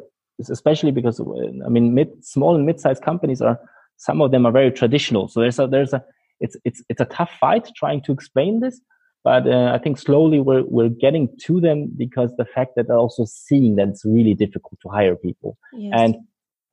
especially 0.50 0.92
because 0.92 1.20
uh, 1.20 1.24
I 1.66 1.70
mean, 1.70 1.94
mid 1.94 2.26
small 2.26 2.56
and 2.56 2.66
mid-sized 2.66 3.04
companies 3.04 3.42
are 3.42 3.60
some 3.98 4.22
of 4.22 4.32
them 4.32 4.46
are 4.46 4.52
very 4.52 4.72
traditional. 4.72 5.28
So 5.28 5.42
there's 5.42 5.60
a 5.60 5.68
there's 5.68 5.94
a 5.94 6.04
it's 6.40 6.58
it's 6.66 6.82
it's 6.90 7.02
a 7.02 7.06
tough 7.06 7.32
fight 7.40 7.70
trying 7.76 8.02
to 8.02 8.12
explain 8.12 8.60
this, 8.60 8.82
but 9.24 9.48
uh, 9.48 9.72
I 9.74 9.78
think 9.78 9.98
slowly 9.98 10.40
we're 10.40 10.64
we're 10.64 10.90
getting 10.90 11.30
to 11.46 11.62
them 11.62 11.92
because 11.96 12.32
the 12.38 12.46
fact 12.46 12.72
that 12.76 12.88
they're 12.88 12.98
also 12.98 13.26
seeing 13.26 13.76
that 13.76 13.88
it's 13.88 14.06
really 14.06 14.34
difficult 14.34 14.80
to 14.82 14.90
hire 14.90 15.16
people 15.16 15.58
yes. 15.74 15.94
and 15.96 16.16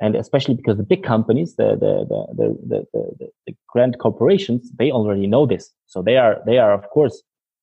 and 0.00 0.16
especially 0.16 0.54
because 0.54 0.78
the 0.78 0.82
big 0.82 1.04
companies, 1.04 1.56
the 1.56 1.76
the 1.76 2.06
the 2.08 2.58
the, 2.66 2.86
the, 2.92 3.28
the 3.46 3.54
grand 3.68 3.98
corporations, 3.98 4.70
they 4.78 4.90
already 4.90 5.26
know 5.26 5.46
this, 5.46 5.70
so 5.86 6.02
they 6.02 6.16
are 6.16 6.38
they 6.46 6.58
are 6.58 6.72
of 6.72 6.88
course 6.90 7.22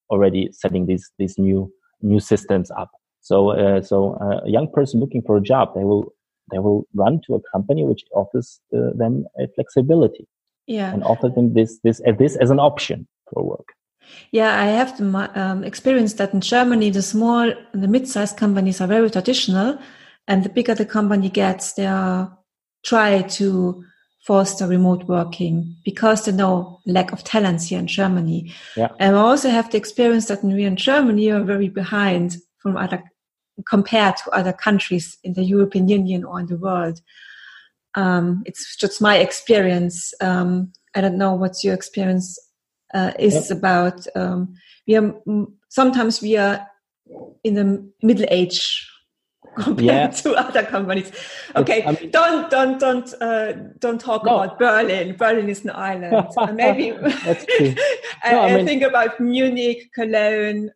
already 0.10 0.50
setting 0.52 0.86
these 0.86 1.12
these 1.18 1.38
new 1.38 1.72
new 2.02 2.20
systems 2.20 2.70
up. 2.72 2.92
So 3.22 3.50
uh, 3.50 3.82
so 3.82 4.18
uh, 4.22 4.46
a 4.46 4.50
young 4.50 4.72
person 4.72 5.00
looking 5.00 5.24
for 5.24 5.36
a 5.36 5.42
job, 5.42 5.74
they 5.76 5.84
will 5.84 6.14
they 6.52 6.60
will 6.60 6.88
run 6.94 7.22
to 7.28 7.36
a 7.36 7.40
company 7.52 7.84
which 7.84 8.04
offers 8.14 8.62
uh, 8.74 8.92
them 8.96 9.26
a 9.40 9.48
flexibility, 9.56 10.28
yeah, 10.68 10.94
and 10.94 11.04
offer 11.04 11.30
them 11.30 11.54
this 11.54 11.80
this 11.84 12.02
uh, 12.08 12.12
this 12.12 12.36
as 12.36 12.52
an 12.52 12.60
option 12.60 13.08
for 13.34 13.44
work. 13.44 13.70
Yeah, 14.32 14.62
I 14.62 14.66
have 14.66 14.98
the, 14.98 15.32
um, 15.36 15.64
experienced 15.64 16.18
that 16.18 16.34
in 16.34 16.42
Germany, 16.42 16.90
the 16.90 17.02
small, 17.02 17.52
and 17.74 17.84
the 17.84 17.88
mid-sized 17.88 18.38
companies 18.38 18.82
are 18.82 18.88
very 18.88 19.10
traditional, 19.10 19.78
and 20.28 20.44
the 20.44 20.50
bigger 20.50 20.76
the 20.76 20.86
company 20.86 21.30
gets, 21.30 21.74
they 21.74 21.86
are 21.86 22.38
try 22.84 23.22
to 23.22 23.84
foster 24.28 24.68
remote 24.68 25.04
working 25.06 25.76
because 25.86 26.26
there's 26.26 26.36
no 26.36 26.82
lack 26.86 27.14
of 27.14 27.24
talents 27.24 27.68
here 27.68 27.80
in 27.80 27.88
Germany. 27.88 28.54
Yeah. 28.76 28.90
And 29.00 29.16
I 29.16 29.20
also 29.20 29.50
have 29.50 29.72
the 29.72 29.78
experience 29.78 30.26
that 30.28 30.44
we 30.44 30.66
in 30.66 30.76
Germany 30.76 31.32
are 31.32 31.44
very 31.44 31.70
behind 31.70 32.38
from 32.58 32.76
other 32.76 33.02
compared 33.68 34.18
to 34.18 34.32
other 34.32 34.54
countries 34.54 35.18
in 35.24 35.34
the 35.34 35.44
European 35.44 35.88
Union 35.88 36.24
or 36.26 36.40
in 36.40 36.48
the 36.48 36.58
world. 36.58 37.02
Um, 37.96 38.44
it's 38.46 38.76
just 38.76 39.02
my 39.02 39.18
experience. 39.18 40.14
Um, 40.22 40.74
I 40.94 41.02
don't 41.02 41.18
know 41.18 41.34
what's 41.34 41.64
your 41.64 41.74
experience 41.74 42.38
uh, 42.94 43.12
is 43.20 43.50
yep. 43.50 43.58
about. 43.58 44.08
Um, 44.16 44.56
we 44.88 44.96
are 44.96 45.14
sometimes 45.70 46.22
we 46.22 46.38
are 46.38 46.68
in 47.44 47.54
the 47.54 47.92
middle 48.02 48.26
age 48.30 48.88
compared 49.58 49.86
yeah. 49.86 50.08
to 50.08 50.36
other 50.36 50.64
companies. 50.64 51.12
Okay, 51.56 51.84
I 51.84 51.92
mean, 51.92 52.12
don't 52.12 52.50
don't 52.50 52.80
don't 52.80 53.14
uh, 53.22 53.54
don't 53.80 54.00
talk 54.00 54.24
no. 54.24 54.36
about 54.36 54.60
Berlin. 54.60 55.16
Berlin 55.16 55.50
is 55.50 55.64
an 55.64 55.72
island. 55.72 56.28
uh, 56.38 56.54
maybe 56.54 56.92
that's 57.26 57.46
true. 57.46 57.74
no, 57.74 58.40
I, 58.40 58.50
I 58.50 58.56
mean, 58.56 58.66
think 58.66 58.84
about 58.84 59.20
Munich, 59.20 59.90
Cologne, 59.96 60.70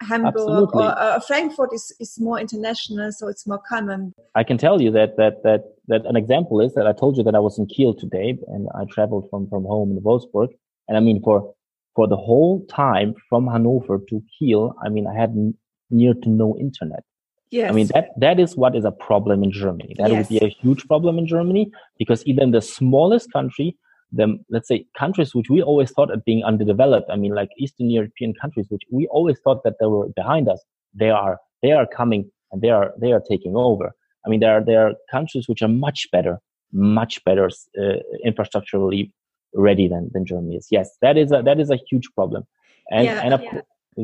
Hamburg, 0.00 0.74
or 0.74 0.98
uh, 0.98 1.20
Frankfurt 1.20 1.72
is, 1.74 1.94
is 2.00 2.18
more 2.18 2.38
international, 2.40 3.12
so 3.12 3.28
it's 3.28 3.46
more 3.46 3.60
common. 3.68 4.14
I 4.34 4.44
can 4.44 4.56
tell 4.56 4.80
you 4.80 4.90
that 4.92 5.16
that 5.18 5.42
that 5.42 5.64
that 5.88 6.06
an 6.06 6.16
example 6.16 6.60
is 6.60 6.74
that 6.74 6.86
I 6.86 6.92
told 6.92 7.16
you 7.18 7.22
that 7.24 7.34
I 7.34 7.40
was 7.40 7.58
in 7.58 7.66
Kiel 7.66 7.94
today, 7.94 8.38
and 8.48 8.68
I 8.74 8.84
traveled 8.90 9.28
from 9.30 9.48
from 9.48 9.64
home 9.64 9.90
in 9.90 10.00
Wolfsburg, 10.02 10.48
and 10.88 10.96
I 10.96 11.00
mean 11.00 11.22
for 11.22 11.54
for 11.94 12.06
the 12.06 12.16
whole 12.16 12.64
time 12.66 13.14
from 13.28 13.46
Hanover 13.46 13.98
to 14.08 14.22
Kiel, 14.38 14.74
I 14.84 14.88
mean 14.88 15.06
I 15.06 15.14
had 15.18 15.30
n- 15.30 15.54
near 15.90 16.14
to 16.14 16.28
no 16.28 16.56
internet. 16.58 17.04
Yes. 17.50 17.70
I 17.70 17.74
mean 17.74 17.88
that 17.94 18.08
that 18.18 18.40
is 18.40 18.56
what 18.56 18.74
is 18.76 18.84
a 18.84 18.90
problem 18.90 19.42
in 19.44 19.52
Germany. 19.52 19.94
That 19.98 20.10
yes. 20.10 20.28
would 20.30 20.40
be 20.40 20.44
a 20.44 20.48
huge 20.48 20.86
problem 20.86 21.18
in 21.18 21.26
Germany 21.26 21.70
because 21.98 22.24
even 22.24 22.50
the 22.50 22.60
smallest 22.60 23.32
country, 23.32 23.76
the 24.12 24.36
let's 24.50 24.68
say 24.68 24.86
countries 24.98 25.34
which 25.34 25.48
we 25.48 25.62
always 25.62 25.90
thought 25.90 26.10
of 26.12 26.24
being 26.24 26.44
underdeveloped, 26.44 27.08
I 27.10 27.16
mean 27.16 27.34
like 27.34 27.50
Eastern 27.58 27.90
European 27.90 28.34
countries, 28.40 28.66
which 28.68 28.82
we 28.90 29.06
always 29.08 29.38
thought 29.40 29.62
that 29.64 29.74
they 29.80 29.86
were 29.86 30.08
behind 30.08 30.48
us, 30.48 30.62
they 30.92 31.10
are 31.10 31.38
they 31.62 31.72
are 31.72 31.86
coming 31.86 32.30
and 32.50 32.62
they 32.62 32.70
are 32.70 32.92
they 33.00 33.12
are 33.12 33.22
taking 33.28 33.54
over. 33.56 33.92
I 34.24 34.28
mean 34.28 34.40
there 34.40 34.56
are 34.56 34.64
there 34.64 34.86
are 34.86 34.94
countries 35.10 35.48
which 35.48 35.62
are 35.62 35.68
much 35.68 36.08
better, 36.10 36.40
much 36.72 37.24
better 37.24 37.48
uh, 37.80 37.98
infrastructurally 38.24 39.12
ready 39.56 39.88
than 39.88 40.10
than 40.12 40.24
Germany 40.24 40.56
is. 40.56 40.68
Yes, 40.70 40.90
that 41.02 41.16
is 41.16 41.32
a 41.32 41.42
that 41.42 41.58
is 41.58 41.70
a 41.70 41.76
huge 41.76 42.08
problem, 42.14 42.46
and 42.90 43.04
yeah, 43.04 43.20
and 43.24 43.34
of, 43.34 43.42
yeah. 43.42 43.60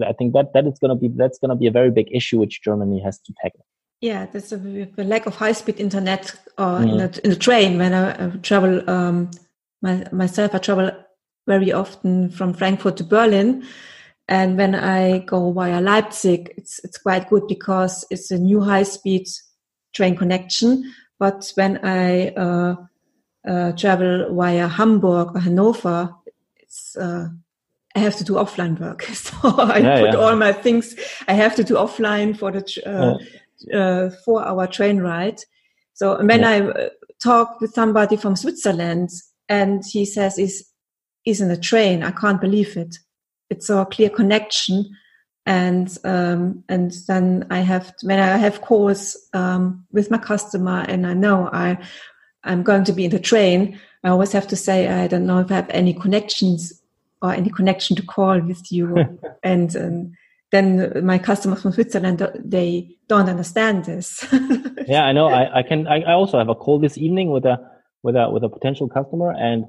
I 0.09 0.13
think 0.13 0.33
that 0.33 0.53
that 0.55 0.67
is 0.67 0.79
going 0.79 0.89
to 0.89 0.95
be 0.97 1.09
that's 1.15 1.39
going 1.39 1.51
to 1.51 1.57
be 1.57 1.67
a 1.67 1.71
very 1.71 1.91
big 1.91 2.09
issue 2.11 2.39
which 2.39 2.63
Germany 2.63 3.01
has 3.03 3.21
to 3.21 3.33
tackle. 3.43 3.65
Yeah, 4.01 4.27
there's 4.27 4.53
a, 4.53 4.57
the 4.57 5.05
lack 5.05 5.27
of 5.27 5.37
high 5.37 5.53
speed 5.53 5.79
internet 5.79 6.35
uh, 6.59 6.79
mm. 6.79 6.91
in, 6.91 6.99
the, 6.99 7.21
in 7.23 7.31
the 7.31 7.37
train 7.37 7.79
when 7.79 7.95
I, 7.95 8.27
I 8.27 8.31
travel. 8.39 8.89
Um, 8.91 9.31
my, 9.81 10.05
myself, 10.13 10.55
I 10.55 10.59
travel 10.59 10.91
very 11.47 11.73
often 11.73 12.31
from 12.31 12.55
Frankfurt 12.55 12.97
to 12.97 13.05
Berlin, 13.05 13.65
and 14.29 14.57
when 14.57 14.75
I 14.75 15.19
go 15.21 15.53
via 15.53 15.81
Leipzig, 15.81 16.53
it's 16.57 16.81
it's 16.85 16.99
quite 16.99 17.29
good 17.29 17.47
because 17.47 18.05
it's 18.11 18.31
a 18.31 18.39
new 18.39 18.61
high 18.61 18.85
speed 18.85 19.27
train 19.93 20.17
connection. 20.17 20.93
But 21.19 21.53
when 21.55 21.79
I 21.85 22.29
uh, 22.31 22.77
uh, 23.47 23.73
travel 23.73 24.35
via 24.35 24.69
Hamburg 24.69 25.35
or 25.35 25.41
Hanover, 25.41 26.15
it's 26.57 26.97
uh, 26.97 27.29
I 27.95 27.99
have 27.99 28.17
to 28.17 28.25
do 28.25 28.35
offline 28.35 28.79
work. 28.79 29.03
So 29.15 29.35
I 29.43 29.79
yeah, 29.79 30.01
put 30.01 30.15
yeah. 30.15 30.19
all 30.21 30.37
my 30.37 30.53
things 30.53 30.97
I 31.29 31.35
have 31.35 31.55
to 31.57 31.65
do 31.65 31.75
offline 31.75 32.37
for 32.37 32.51
the 32.51 32.65
uh, 32.87 33.19
yeah. 33.59 33.79
uh, 33.79 34.11
four 34.25 34.47
hour 34.47 34.67
train 34.67 34.99
ride. 34.99 35.41
So 35.95 36.23
when 36.23 36.45
I 36.45 36.61
uh, 36.61 36.89
talk 37.23 37.61
with 37.61 37.75
somebody 37.75 38.17
from 38.17 38.37
Switzerland 38.37 39.11
and 39.49 39.85
he 39.85 40.05
says 40.05 40.39
is 40.39 40.69
is 41.25 41.41
in 41.41 41.51
a 41.51 41.57
train, 41.57 42.03
I 42.03 42.11
can't 42.11 42.41
believe 42.41 42.77
it. 42.77 42.97
It's 43.51 43.71
a 43.71 43.85
clear 43.85 44.11
connection. 44.11 44.91
And 45.45 45.99
um, 46.05 46.65
and 46.69 46.93
then 47.09 47.47
I 47.51 47.59
have 47.59 47.95
when 48.03 48.21
I 48.21 48.37
have 48.37 48.61
calls 48.61 49.17
um, 49.33 49.85
with 49.91 50.11
my 50.11 50.19
customer 50.19 50.85
and 50.89 51.05
I 51.05 51.15
know 51.15 51.51
I 51.53 51.79
I'm 52.45 52.63
going 52.63 52.85
to 52.85 52.93
be 52.93 53.05
in 53.05 53.11
the 53.11 53.21
train, 53.21 53.79
I 54.05 54.09
always 54.09 54.33
have 54.33 54.49
to 54.49 54.57
say 54.57 54.89
I 54.89 55.07
don't 55.07 55.27
know 55.27 55.39
if 55.39 55.51
I 55.51 55.57
have 55.57 55.71
any 55.71 55.95
connections 55.95 56.81
or 57.21 57.33
any 57.33 57.51
connection 57.51 57.95
to 57.97 58.03
call 58.03 58.41
with 58.41 58.73
you. 58.73 58.97
and 59.45 59.77
um, 59.77 60.13
then 60.51 61.05
my 61.05 61.19
customers 61.19 61.63
from 61.63 61.73
Switzerland, 61.73 62.29
they 62.35 62.97
don't 63.09 63.29
understand 63.29 63.85
this. 63.85 64.27
yeah, 64.87 65.05
I 65.05 65.13
know. 65.13 65.29
I, 65.29 65.61
I 65.61 65.63
can. 65.63 65.87
I, 65.87 66.01
I, 66.01 66.13
also 66.13 66.39
have 66.39 66.49
a 66.49 66.55
call 66.55 66.79
this 66.79 66.99
evening 66.99 67.31
with 67.31 67.47
a 67.47 67.59
with 68.03 68.17
a 68.17 68.29
with 68.31 68.43
a 68.43 68.49
potential 68.49 68.89
customer, 68.89 69.33
and 69.33 69.65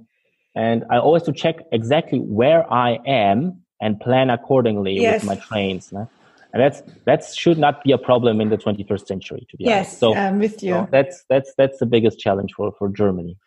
and 0.55 0.83
I 0.89 0.97
always 0.97 1.23
to 1.23 1.31
check 1.31 1.57
exactly 1.71 2.19
where 2.19 2.71
I 2.71 2.99
am 3.05 3.61
and 3.81 3.99
plan 3.99 4.29
accordingly 4.29 4.99
yes. 4.99 5.21
with 5.21 5.29
my 5.29 5.35
trains. 5.35 5.91
No? 5.91 6.09
And 6.53 6.61
that's 6.61 6.83
that 7.05 7.23
should 7.35 7.57
not 7.57 7.83
be 7.83 7.91
a 7.91 7.97
problem 7.97 8.39
in 8.39 8.49
the 8.49 8.57
21st 8.57 9.07
century. 9.07 9.47
To 9.49 9.57
be 9.57 9.63
yes, 9.63 9.87
honest, 9.87 9.99
so 9.99 10.15
I'm 10.15 10.39
with 10.39 10.61
you. 10.61 10.73
So 10.73 10.87
that's 10.91 11.23
that's 11.27 11.53
that's 11.57 11.79
the 11.79 11.87
biggest 11.87 12.19
challenge 12.19 12.53
for 12.53 12.71
for 12.77 12.89
Germany. 12.89 13.37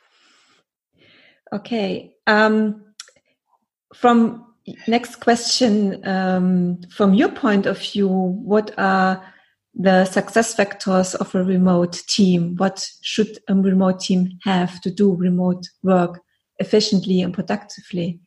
Okay. 1.53 2.15
Um, 2.27 2.83
from 3.95 4.45
next 4.89 5.21
question, 5.21 6.07
um, 6.07 6.81
from 6.91 7.15
your 7.15 7.31
point 7.31 7.67
of 7.67 7.79
view, 7.79 8.09
what 8.09 8.77
are 8.77 9.23
the 9.73 10.05
success 10.07 10.55
factors 10.55 11.15
of 11.15 11.33
a 11.35 11.45
remote 11.45 12.03
team? 12.09 12.57
What 12.57 12.89
should 13.03 13.39
a 13.49 13.55
remote 13.55 14.01
team 14.01 14.39
have 14.43 14.81
to 14.81 14.91
do 14.91 15.15
remote 15.15 15.69
work 15.85 16.21
efficiently 16.59 17.21
and 17.21 17.33
productively? 17.33 18.21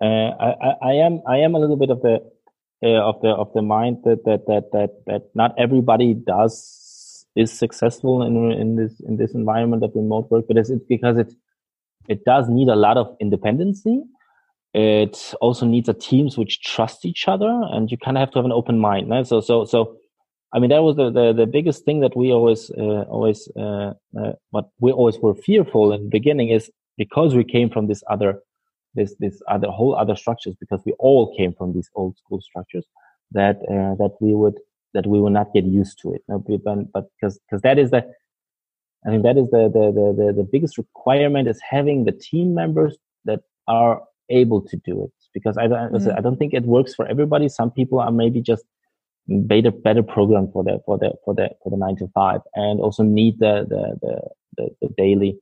Uh, 0.00 0.30
I, 0.38 0.74
I, 0.82 0.92
am 0.92 1.22
I 1.26 1.38
am 1.38 1.54
a 1.54 1.58
little 1.58 1.76
bit 1.76 1.90
of 1.90 2.02
the 2.02 2.20
uh, 2.82 3.02
of 3.10 3.20
the 3.22 3.28
of 3.28 3.52
the 3.54 3.62
mind 3.62 3.98
that 4.04 4.24
that 4.24 4.46
that 4.46 4.72
that 4.72 4.90
that 5.06 5.22
not 5.34 5.54
everybody 5.58 6.14
does 6.14 7.26
is 7.34 7.52
successful 7.52 8.22
in 8.22 8.52
in 8.52 8.76
this 8.76 9.00
in 9.00 9.16
this 9.16 9.34
environment 9.34 9.82
of 9.82 9.92
remote 9.94 10.30
work, 10.30 10.44
but 10.48 10.56
it's, 10.56 10.70
because 10.88 11.18
it 11.18 11.32
it 12.08 12.24
does 12.24 12.48
need 12.48 12.68
a 12.68 12.76
lot 12.76 12.96
of 12.96 13.16
independency 13.20 14.02
it 14.76 15.32
also 15.40 15.64
needs 15.64 15.88
a 15.88 15.94
teams 15.94 16.36
which 16.36 16.60
trust 16.60 17.06
each 17.06 17.28
other, 17.28 17.48
and 17.72 17.90
you 17.90 17.96
kind 17.96 18.18
of 18.18 18.20
have 18.20 18.30
to 18.32 18.38
have 18.38 18.44
an 18.44 18.52
open 18.52 18.78
mind. 18.78 19.08
Right? 19.08 19.26
So, 19.26 19.40
so, 19.40 19.64
so, 19.64 19.96
I 20.52 20.58
mean, 20.58 20.68
that 20.68 20.82
was 20.82 20.96
the 20.96 21.10
the, 21.10 21.32
the 21.32 21.46
biggest 21.46 21.86
thing 21.86 22.00
that 22.00 22.14
we 22.14 22.30
always 22.30 22.70
uh, 22.76 23.04
always 23.08 23.48
uh, 23.56 23.94
uh, 24.20 24.32
what 24.50 24.68
we 24.78 24.92
always 24.92 25.18
were 25.18 25.34
fearful 25.34 25.94
in 25.94 26.04
the 26.04 26.10
beginning 26.10 26.50
is 26.50 26.70
because 26.98 27.34
we 27.34 27.42
came 27.42 27.70
from 27.70 27.86
this 27.86 28.02
other 28.10 28.42
this 28.96 29.14
this 29.18 29.40
other 29.48 29.68
whole 29.68 29.94
other 29.94 30.16
structures 30.16 30.54
because 30.58 30.80
we 30.84 30.92
all 30.98 31.36
came 31.36 31.52
from 31.52 31.72
these 31.72 31.90
old 31.94 32.16
school 32.16 32.40
structures 32.40 32.86
that 33.32 33.56
uh, 33.70 33.94
that 34.02 34.12
we 34.20 34.34
would 34.34 34.58
that 34.94 35.06
we 35.06 35.20
will 35.20 35.30
not 35.30 35.52
get 35.52 35.64
used 35.64 35.98
to 36.00 36.14
it. 36.14 36.22
No, 36.28 36.38
but 36.38 37.04
because 37.20 37.38
because 37.38 37.62
that 37.62 37.78
is 37.78 37.90
the 37.90 38.04
I 39.06 39.10
think 39.10 39.22
that 39.22 39.36
is 39.36 39.48
the, 39.50 39.70
the 39.72 39.92
the 39.92 40.06
the 40.18 40.32
the 40.32 40.48
biggest 40.50 40.78
requirement 40.78 41.48
is 41.48 41.60
having 41.60 42.04
the 42.04 42.12
team 42.12 42.54
members 42.54 42.96
that 43.24 43.40
are 43.68 44.02
able 44.30 44.60
to 44.62 44.76
do 44.84 45.04
it 45.04 45.12
because 45.32 45.56
I 45.58 45.68
don't, 45.68 45.92
mm-hmm. 45.92 46.18
I 46.18 46.20
don't 46.20 46.36
think 46.36 46.54
it 46.54 46.64
works 46.64 46.94
for 46.94 47.06
everybody. 47.06 47.48
Some 47.48 47.70
people 47.70 48.00
are 48.00 48.10
maybe 48.10 48.40
just 48.40 48.64
better 49.28 49.70
better 49.70 50.02
program 50.02 50.50
for 50.52 50.64
the 50.64 50.80
for 50.86 50.98
the 50.98 51.12
for 51.24 51.34
the 51.34 51.50
for 51.62 51.70
the 51.70 51.76
nine 51.76 51.96
to 51.96 52.08
five 52.14 52.40
and 52.54 52.80
also 52.80 53.02
need 53.02 53.38
the 53.38 53.66
the 53.68 53.98
the, 54.02 54.20
the, 54.56 54.64
the 54.82 54.94
daily 54.96 55.38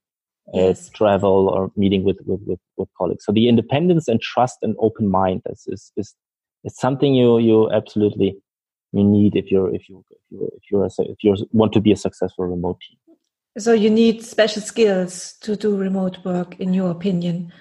yes. 0.52 0.88
travel 0.90 1.48
or 1.48 1.70
meeting 1.76 2.04
with, 2.04 2.18
with, 2.26 2.40
with 2.46 2.60
with 2.76 2.88
colleagues. 2.98 3.24
So 3.24 3.32
the 3.32 3.48
independence 3.48 4.08
and 4.08 4.20
trust 4.20 4.58
and 4.62 4.76
open 4.78 5.10
mind 5.10 5.42
is 5.46 5.64
is 5.68 5.92
is, 5.96 6.14
is 6.64 6.76
something 6.76 7.14
you 7.14 7.38
you 7.38 7.70
absolutely 7.72 8.36
you 8.92 9.04
need 9.04 9.36
if 9.36 9.50
you're 9.50 9.74
if 9.74 9.88
you 9.88 10.04
if 10.10 10.18
you 10.30 10.50
if 10.56 10.62
you're 10.70 10.84
a, 10.84 10.90
if 10.98 11.18
you 11.22 11.36
want 11.52 11.72
to 11.72 11.80
be 11.80 11.92
a 11.92 11.96
successful 11.96 12.46
remote 12.46 12.78
team. 12.80 12.98
So 13.56 13.72
you 13.72 13.88
need 13.88 14.24
special 14.24 14.62
skills 14.62 15.34
to 15.42 15.54
do 15.54 15.76
remote 15.76 16.24
work, 16.24 16.58
in 16.58 16.74
your 16.74 16.90
opinion. 16.90 17.52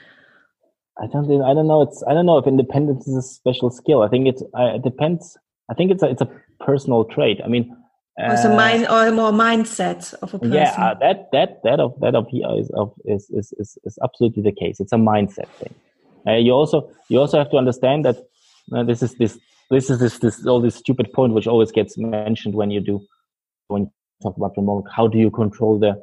I 1.00 1.08
don't 1.08 1.28
think, 1.28 1.44
I 1.44 1.54
don't 1.54 1.68
know. 1.68 1.84
It's 1.84 2.04
I 2.08 2.14
don't 2.14 2.26
know 2.26 2.38
if 2.38 2.48
independence 2.48 3.08
is 3.08 3.16
a 3.16 3.22
special 3.22 3.70
skill. 3.70 4.02
I 4.02 4.10
think 4.10 4.28
it's 4.28 4.42
uh, 4.58 4.76
it 4.76 4.84
depends. 4.84 5.38
I 5.70 5.74
think 5.76 5.92
it's 5.92 6.04
a 6.04 6.10
it's 6.10 6.22
a 6.22 6.30
personal 6.60 7.06
trait. 7.06 7.40
I 7.44 7.48
mean, 7.48 7.76
uh, 8.22 8.38
or 8.44 8.56
mind 8.56 8.88
or 8.88 9.12
more 9.12 9.32
mindset 9.32 10.14
of 10.22 10.34
a 10.34 10.40
person. 10.40 10.54
Yeah, 10.54 10.72
uh, 10.78 10.94
that 11.00 11.30
that 11.32 11.64
that 11.64 11.80
of 11.80 12.00
that 12.00 12.16
of 12.16 12.28
is 12.32 12.70
of 12.72 12.94
is, 13.06 13.30
is 13.32 13.54
is 13.58 13.78
is 13.84 13.98
absolutely 14.04 14.44
the 14.44 14.52
case. 14.52 14.80
It's 14.80 14.94
a 14.94 14.98
mindset 14.98 15.48
thing. 15.60 15.74
Uh, 16.28 16.36
you 16.36 16.52
also 16.52 16.92
you 17.10 17.20
also 17.20 17.38
have 17.38 17.50
to 17.52 17.58
understand 17.58 18.06
that 18.06 18.18
uh, 18.72 18.84
this 18.84 19.02
is 19.02 19.16
this 19.16 19.40
this 19.70 19.90
is 19.90 20.00
this 20.00 20.20
this 20.20 20.46
all 20.46 20.62
this 20.62 20.76
stupid 20.76 21.12
point 21.14 21.34
which 21.34 21.48
always 21.48 21.72
gets 21.72 21.98
mentioned 21.98 22.54
when 22.54 22.72
you 22.72 22.82
do 22.82 23.02
when 23.68 23.84
you 23.84 23.92
talk 24.22 24.38
about 24.38 24.56
remote. 24.58 24.86
How 24.96 25.08
do 25.08 25.18
you 25.18 25.32
control 25.32 25.80
the 25.80 26.02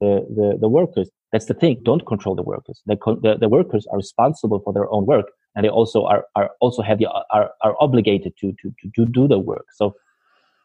the 0.00 0.26
the, 0.34 0.58
the 0.60 0.68
workers? 0.68 1.10
That's 1.32 1.46
the 1.46 1.54
thing. 1.54 1.82
Don't 1.84 2.06
control 2.06 2.34
the 2.34 2.42
workers. 2.42 2.80
The, 2.86 2.96
the, 3.20 3.36
the, 3.38 3.48
workers 3.50 3.86
are 3.92 3.98
responsible 3.98 4.60
for 4.60 4.72
their 4.72 4.90
own 4.90 5.04
work, 5.04 5.26
and 5.58 5.64
they 5.64 5.70
also 5.70 6.04
are, 6.04 6.24
are 6.36 6.50
also 6.60 6.82
have 6.82 6.98
the 6.98 7.08
are, 7.08 7.50
are 7.62 7.74
obligated 7.80 8.32
to, 8.38 8.52
to 8.62 8.72
to 8.80 8.90
to 8.94 9.04
do 9.06 9.26
the 9.26 9.40
work. 9.40 9.66
So 9.74 9.96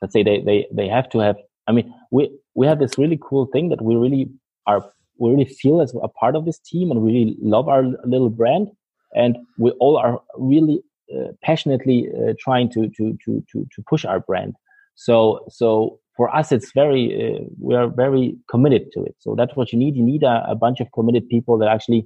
let's 0.03 0.13
say 0.13 0.21
they 0.21 0.39
they 0.41 0.67
they 0.71 0.87
have 0.87 1.09
to 1.09 1.19
have. 1.19 1.35
I 1.67 1.71
mean, 1.71 1.91
we 2.11 2.29
we 2.53 2.67
have 2.67 2.77
this 2.77 2.95
really 2.99 3.19
cool 3.19 3.47
thing 3.47 3.69
that 3.69 3.81
we 3.81 3.95
really 3.95 4.29
are 4.67 4.85
we 5.17 5.31
really 5.31 5.45
feel 5.45 5.81
as 5.81 5.95
a 6.03 6.07
part 6.07 6.35
of 6.35 6.45
this 6.45 6.59
team 6.59 6.91
and 6.91 7.01
we 7.01 7.11
really 7.11 7.37
love 7.41 7.67
our 7.67 7.83
little 8.05 8.29
brand 8.29 8.69
and 9.15 9.35
we 9.57 9.71
all 9.79 9.97
are 9.97 10.21
really 10.37 10.83
uh, 11.11 11.29
passionately 11.41 12.09
uh, 12.15 12.33
trying 12.39 12.69
to, 12.69 12.89
to 12.89 13.17
to 13.25 13.43
to 13.51 13.67
to 13.75 13.83
push 13.89 14.05
our 14.05 14.19
brand 14.19 14.53
so 14.95 15.45
so 15.49 15.99
for 16.15 16.33
us 16.35 16.51
it's 16.51 16.71
very 16.71 17.03
uh, 17.15 17.43
we 17.59 17.75
are 17.75 17.87
very 17.87 18.35
committed 18.49 18.91
to 18.91 19.03
it 19.03 19.15
so 19.19 19.35
that's 19.35 19.55
what 19.55 19.71
you 19.71 19.79
need 19.79 19.95
you 19.95 20.03
need 20.03 20.23
a, 20.23 20.45
a 20.47 20.55
bunch 20.55 20.79
of 20.79 20.87
committed 20.93 21.27
people 21.29 21.57
that 21.57 21.69
actually 21.69 22.05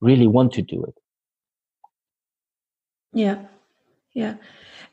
really 0.00 0.26
want 0.26 0.52
to 0.52 0.62
do 0.62 0.82
it 0.84 0.94
yeah 3.12 3.38
yeah 4.14 4.34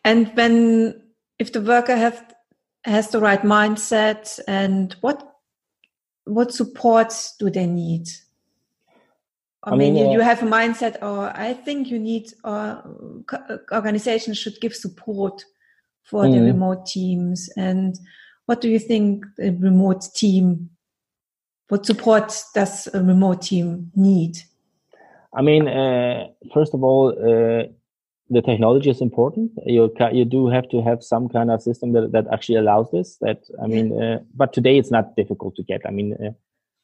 and 0.04 0.32
when 0.36 1.02
if 1.38 1.54
the 1.54 1.62
worker 1.62 1.96
have 1.96 2.36
has 2.84 3.10
the 3.10 3.20
right 3.20 3.42
mindset 3.42 4.40
and 4.48 4.96
what 5.02 5.30
what 6.30 6.54
supports 6.54 7.36
do 7.38 7.50
they 7.50 7.66
need? 7.66 8.08
I, 9.64 9.72
I 9.72 9.76
mean, 9.76 9.96
mean 9.96 10.08
uh, 10.08 10.12
you 10.12 10.22
have 10.22 10.42
a 10.42 10.46
mindset, 10.46 11.02
or 11.02 11.36
I 11.36 11.54
think 11.54 11.90
you 11.90 12.00
need, 12.00 12.32
or 12.44 13.26
uh, 13.34 13.58
organizations 13.74 14.38
should 14.38 14.62
give 14.62 14.76
support 14.76 15.44
for 16.04 16.24
mm. 16.24 16.32
the 16.32 16.38
mm-hmm. 16.38 16.46
remote 16.46 16.86
teams. 16.86 17.50
And 17.58 18.00
what 18.46 18.62
do 18.62 18.70
you 18.70 18.80
think 18.80 19.26
a 19.40 19.50
remote 19.50 20.04
team, 20.16 20.70
what 21.68 21.86
support 21.86 22.34
does 22.54 22.88
a 22.94 23.04
remote 23.04 23.42
team 23.42 23.92
need? 23.96 24.38
I 25.34 25.42
mean, 25.42 25.68
uh, 25.68 26.28
first 26.54 26.74
of 26.74 26.84
all, 26.84 27.10
uh, 27.10 27.68
the 28.30 28.42
technology 28.42 28.90
is 28.90 29.02
important. 29.02 29.52
You 29.66 29.92
you 30.12 30.26
do 30.26 30.48
have 30.48 30.70
to 30.70 30.82
have 30.82 31.04
some 31.04 31.30
kind 31.30 31.50
of 31.52 31.62
system 31.62 31.94
that, 31.94 32.12
that 32.12 32.26
actually 32.32 32.58
allows 32.58 32.92
this. 32.92 33.18
That 33.22 33.40
I 33.64 33.68
mean, 33.68 34.02
uh, 34.02 34.20
but 34.36 34.54
today 34.54 34.78
it's 34.78 34.92
not 34.92 35.16
difficult 35.16 35.56
to 35.56 35.64
get. 35.64 35.82
I 35.86 35.92
mean, 35.92 36.14
uh, 36.14 36.32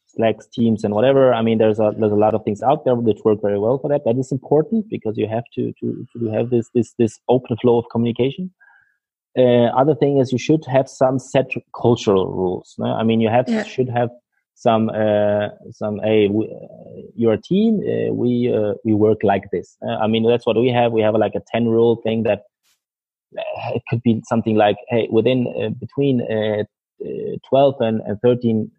Slacks, 0.07 0.47
Teams, 0.47 0.83
and 0.83 0.93
whatever. 0.93 1.33
I 1.33 1.41
mean, 1.41 1.57
there's 1.57 1.79
a 1.79 1.93
there's 1.97 2.11
a 2.11 2.15
lot 2.15 2.33
of 2.33 2.43
things 2.43 2.63
out 2.63 2.85
there 2.85 2.95
that 2.95 3.25
work 3.25 3.41
very 3.41 3.59
well 3.59 3.77
for 3.77 3.89
that. 3.89 4.05
That 4.05 4.17
is 4.17 4.31
important 4.31 4.89
because 4.89 5.17
you 5.17 5.27
have 5.27 5.43
to 5.55 5.73
to 5.81 6.07
to 6.17 6.31
have 6.31 6.49
this 6.49 6.69
this 6.73 6.93
this 6.97 7.19
open 7.29 7.57
flow 7.57 7.77
of 7.77 7.85
communication. 7.91 8.51
Uh, 9.37 9.67
other 9.81 9.93
thing 9.93 10.17
is 10.17 10.31
you 10.31 10.37
should 10.37 10.65
have 10.65 10.87
some 10.87 11.19
set 11.19 11.51
cultural 11.79 12.27
rules. 12.27 12.73
No? 12.77 12.85
I 12.85 13.03
mean, 13.03 13.19
you 13.19 13.29
have 13.29 13.49
yeah. 13.49 13.63
should 13.63 13.89
have 13.89 14.09
some 14.55 14.89
uh, 14.89 15.49
some 15.71 15.99
hey 15.99 16.27
uh, 16.27 17.01
your 17.13 17.37
team 17.37 17.81
uh, 17.81 18.13
we 18.13 18.51
uh, 18.51 18.73
we 18.85 18.93
work 18.93 19.19
like 19.21 19.43
this. 19.51 19.77
Uh, 19.85 19.97
i 19.97 20.07
mean 20.07 20.27
that's 20.27 20.45
what 20.45 20.57
we 20.57 20.69
have. 20.69 20.91
We 20.91 21.01
have 21.01 21.15
like 21.15 21.35
a 21.35 21.41
10 21.51 21.67
rule 21.67 21.97
thing 21.97 22.23
that 22.23 22.43
uh, 23.37 23.75
it 23.75 23.83
could 23.89 24.01
be 24.01 24.21
something 24.25 24.55
like 24.55 24.77
hey 24.89 25.07
within 25.11 25.75
between 25.79 26.25
12 27.49 27.75
and, 27.81 28.01
and 28.01 28.19
13 28.21 28.71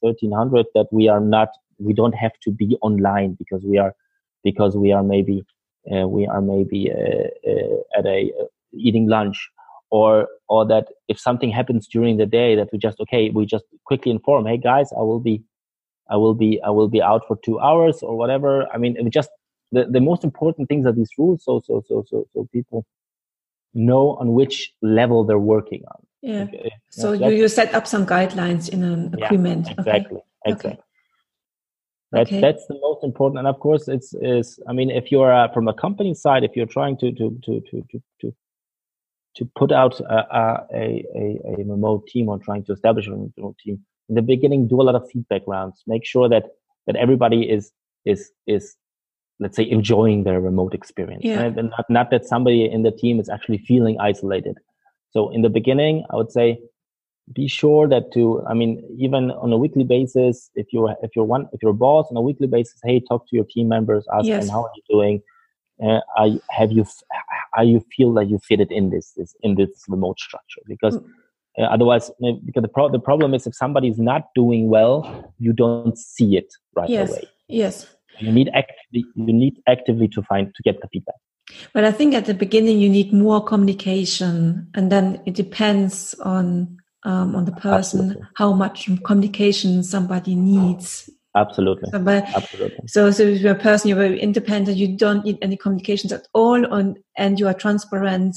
1300 0.00 0.66
that 0.74 0.86
we 0.90 1.08
are 1.08 1.20
not 1.20 1.48
we 1.78 1.92
don't 1.94 2.14
have 2.14 2.32
to 2.42 2.50
be 2.50 2.76
online 2.82 3.36
because 3.38 3.64
we 3.64 3.78
are 3.78 3.94
because 4.42 4.76
we 4.76 4.90
are 4.92 5.04
maybe 5.04 5.44
we 6.08 6.26
are 6.26 6.42
maybe 6.42 6.90
at 6.90 8.04
a 8.04 8.32
eating 8.72 9.08
lunch 9.08 9.48
or 9.90 10.28
or 10.48 10.66
that 10.66 10.88
if 11.08 11.18
something 11.18 11.50
happens 11.50 11.86
during 11.86 12.16
the 12.16 12.26
day 12.26 12.54
that 12.54 12.68
we 12.72 12.78
just 12.78 12.98
okay 13.00 13.30
we 13.30 13.44
just 13.44 13.64
quickly 13.84 14.10
inform 14.10 14.46
hey 14.46 14.56
guys 14.56 14.90
i 14.96 15.02
will 15.02 15.20
be 15.20 15.42
i 16.08 16.16
will 16.16 16.34
be 16.34 16.60
i 16.62 16.70
will 16.70 16.88
be 16.88 17.02
out 17.02 17.26
for 17.26 17.36
two 17.44 17.58
hours 17.60 18.02
or 18.02 18.16
whatever 18.16 18.66
i 18.72 18.78
mean 18.78 18.96
it 18.96 19.10
just 19.10 19.30
the, 19.72 19.84
the 19.84 20.00
most 20.00 20.24
important 20.24 20.68
things 20.68 20.86
are 20.86 20.92
these 20.92 21.10
rules 21.18 21.44
so 21.44 21.60
so 21.64 21.82
so 21.86 22.04
so 22.08 22.26
so 22.32 22.48
people 22.52 22.86
know 23.74 24.16
on 24.16 24.32
which 24.32 24.72
level 24.82 25.24
they're 25.24 25.38
working 25.38 25.82
on 25.88 26.06
yeah 26.22 26.42
okay. 26.42 26.72
so 26.90 27.12
yeah, 27.12 27.28
you, 27.28 27.36
you 27.38 27.48
set 27.48 27.74
up 27.74 27.86
some 27.86 28.06
guidelines 28.06 28.68
in 28.68 28.82
an 28.82 29.14
agreement 29.22 29.66
yeah, 29.66 29.74
exactly 29.78 30.16
okay. 30.16 30.22
exactly 30.46 30.70
okay. 30.72 30.82
That's 32.12 32.28
okay. 32.28 32.40
that's 32.40 32.66
the 32.66 32.74
most 32.80 33.04
important, 33.04 33.38
and 33.38 33.46
of 33.46 33.60
course, 33.60 33.86
it's 33.86 34.14
is. 34.14 34.58
I 34.68 34.72
mean, 34.72 34.90
if 34.90 35.12
you're 35.12 35.32
uh, 35.32 35.46
from 35.52 35.68
a 35.68 35.72
company 35.72 36.12
side, 36.12 36.42
if 36.42 36.56
you're 36.56 36.66
trying 36.66 36.96
to 36.98 37.12
to 37.12 37.38
to 37.44 37.60
to 37.60 37.82
to, 37.92 38.02
to 39.36 39.48
put 39.56 39.72
out 39.72 40.00
a, 40.00 40.66
a, 40.74 41.04
a, 41.14 41.40
a 41.44 41.64
remote 41.64 42.06
team 42.06 42.28
or 42.28 42.38
trying 42.38 42.64
to 42.64 42.72
establish 42.72 43.06
a 43.06 43.12
remote 43.12 43.56
team 43.58 43.80
in 44.08 44.14
the 44.14 44.22
beginning 44.22 44.68
do 44.68 44.80
a 44.80 44.82
lot 44.82 44.94
of 44.94 45.08
feedback 45.10 45.42
rounds 45.46 45.82
make 45.86 46.04
sure 46.04 46.28
that 46.28 46.44
that 46.86 46.96
everybody 46.96 47.48
is 47.48 47.72
is 48.04 48.30
is 48.46 48.76
let's 49.38 49.56
say 49.56 49.68
enjoying 49.70 50.24
their 50.24 50.40
remote 50.40 50.74
experience 50.74 51.24
yeah. 51.24 51.42
right? 51.42 51.58
and 51.58 51.70
not, 51.70 51.86
not 51.88 52.10
that 52.10 52.26
somebody 52.26 52.64
in 52.64 52.82
the 52.82 52.90
team 52.90 53.18
is 53.20 53.28
actually 53.28 53.58
feeling 53.58 53.98
isolated 54.00 54.58
so 55.10 55.30
in 55.30 55.42
the 55.42 55.48
beginning 55.48 56.04
i 56.10 56.16
would 56.16 56.32
say 56.32 56.58
be 57.32 57.46
sure 57.46 57.88
that 57.88 58.12
to 58.12 58.42
i 58.48 58.54
mean 58.54 58.82
even 58.98 59.30
on 59.32 59.52
a 59.52 59.56
weekly 59.58 59.84
basis 59.84 60.50
if 60.54 60.66
you're 60.72 60.96
if 61.02 61.10
you're 61.14 61.24
one 61.24 61.46
if 61.52 61.62
you're 61.62 61.70
a 61.70 61.82
boss 61.86 62.06
on 62.10 62.16
a 62.16 62.20
weekly 62.20 62.46
basis 62.46 62.78
hey 62.84 63.00
talk 63.08 63.28
to 63.28 63.36
your 63.36 63.44
team 63.44 63.68
members 63.68 64.04
ask 64.12 64.26
yes. 64.26 64.44
them 64.44 64.52
how 64.52 64.62
are 64.64 64.70
you 64.74 64.82
doing 64.90 65.22
uh, 65.82 66.00
are, 66.16 66.28
have 66.50 66.72
you 66.72 66.84
how 67.52 67.62
you 67.62 67.84
feel 67.96 68.12
that 68.14 68.28
you 68.28 68.38
fit 68.38 68.60
it 68.60 68.70
in 68.70 68.90
this, 68.90 69.12
this 69.16 69.34
in 69.42 69.54
this 69.54 69.84
remote 69.88 70.18
structure 70.18 70.60
because 70.66 70.96
mm. 70.96 71.04
uh, 71.58 71.62
otherwise 71.62 72.10
because 72.44 72.62
the, 72.62 72.68
pro- 72.68 72.90
the 72.90 72.98
problem 72.98 73.34
is 73.34 73.46
if 73.46 73.54
somebody 73.54 73.88
is 73.88 73.98
not 73.98 74.28
doing 74.34 74.68
well 74.68 75.32
you 75.38 75.52
don't 75.52 75.96
see 75.98 76.36
it 76.36 76.52
right 76.76 76.90
yes. 76.90 77.10
away 77.10 77.24
yes 77.48 77.86
you 78.18 78.32
need 78.32 78.50
actively 78.54 79.04
you 79.14 79.32
need 79.32 79.60
actively 79.66 80.08
to 80.08 80.22
find 80.22 80.52
to 80.54 80.62
get 80.62 80.80
the 80.80 80.88
feedback 80.88 81.16
but 81.72 81.84
i 81.84 81.90
think 81.90 82.14
at 82.14 82.26
the 82.26 82.34
beginning 82.34 82.78
you 82.78 82.88
need 82.88 83.12
more 83.12 83.42
communication 83.42 84.68
and 84.74 84.92
then 84.92 85.20
it 85.26 85.34
depends 85.34 86.14
on 86.20 86.76
um, 87.02 87.34
on 87.34 87.46
the 87.46 87.52
person 87.52 88.00
Absolutely. 88.00 88.28
how 88.34 88.52
much 88.52 88.90
communication 89.04 89.82
somebody 89.82 90.34
needs 90.34 91.08
Absolutely. 91.36 91.90
So, 91.90 92.08
Absolutely. 92.08 92.88
So, 92.88 93.10
so 93.10 93.22
if 93.22 93.40
you're 93.40 93.52
a 93.52 93.58
person, 93.58 93.88
you're 93.88 93.98
very 93.98 94.20
independent, 94.20 94.76
you 94.76 94.96
don't 94.96 95.24
need 95.24 95.38
any 95.42 95.56
communications 95.56 96.12
at 96.12 96.26
all, 96.32 96.66
on, 96.72 96.96
and 97.16 97.38
you 97.38 97.46
are 97.46 97.54
transparent 97.54 98.36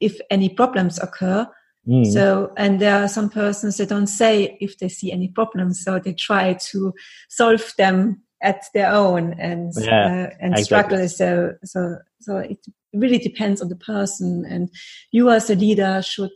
if 0.00 0.18
any 0.30 0.48
problems 0.48 0.98
occur. 0.98 1.46
Mm. 1.86 2.06
So, 2.12 2.52
and 2.56 2.80
there 2.80 3.02
are 3.02 3.08
some 3.08 3.30
persons 3.30 3.76
that 3.76 3.88
don't 3.88 4.06
say 4.06 4.56
if 4.60 4.78
they 4.78 4.88
see 4.88 5.12
any 5.12 5.28
problems, 5.28 5.82
so 5.82 5.98
they 5.98 6.14
try 6.14 6.54
to 6.54 6.94
solve 7.28 7.72
them 7.76 8.22
at 8.42 8.64
their 8.72 8.90
own 8.90 9.34
and 9.38 9.72
yeah, 9.76 10.06
uh, 10.06 10.34
and 10.40 10.58
exactly. 10.58 10.64
struggle. 10.64 11.08
So, 11.08 11.54
so, 11.64 11.98
so 12.20 12.36
it 12.38 12.58
really 12.94 13.18
depends 13.18 13.60
on 13.60 13.68
the 13.68 13.76
person, 13.76 14.46
and 14.48 14.70
you 15.10 15.30
as 15.30 15.50
a 15.50 15.54
leader 15.54 16.00
should 16.02 16.32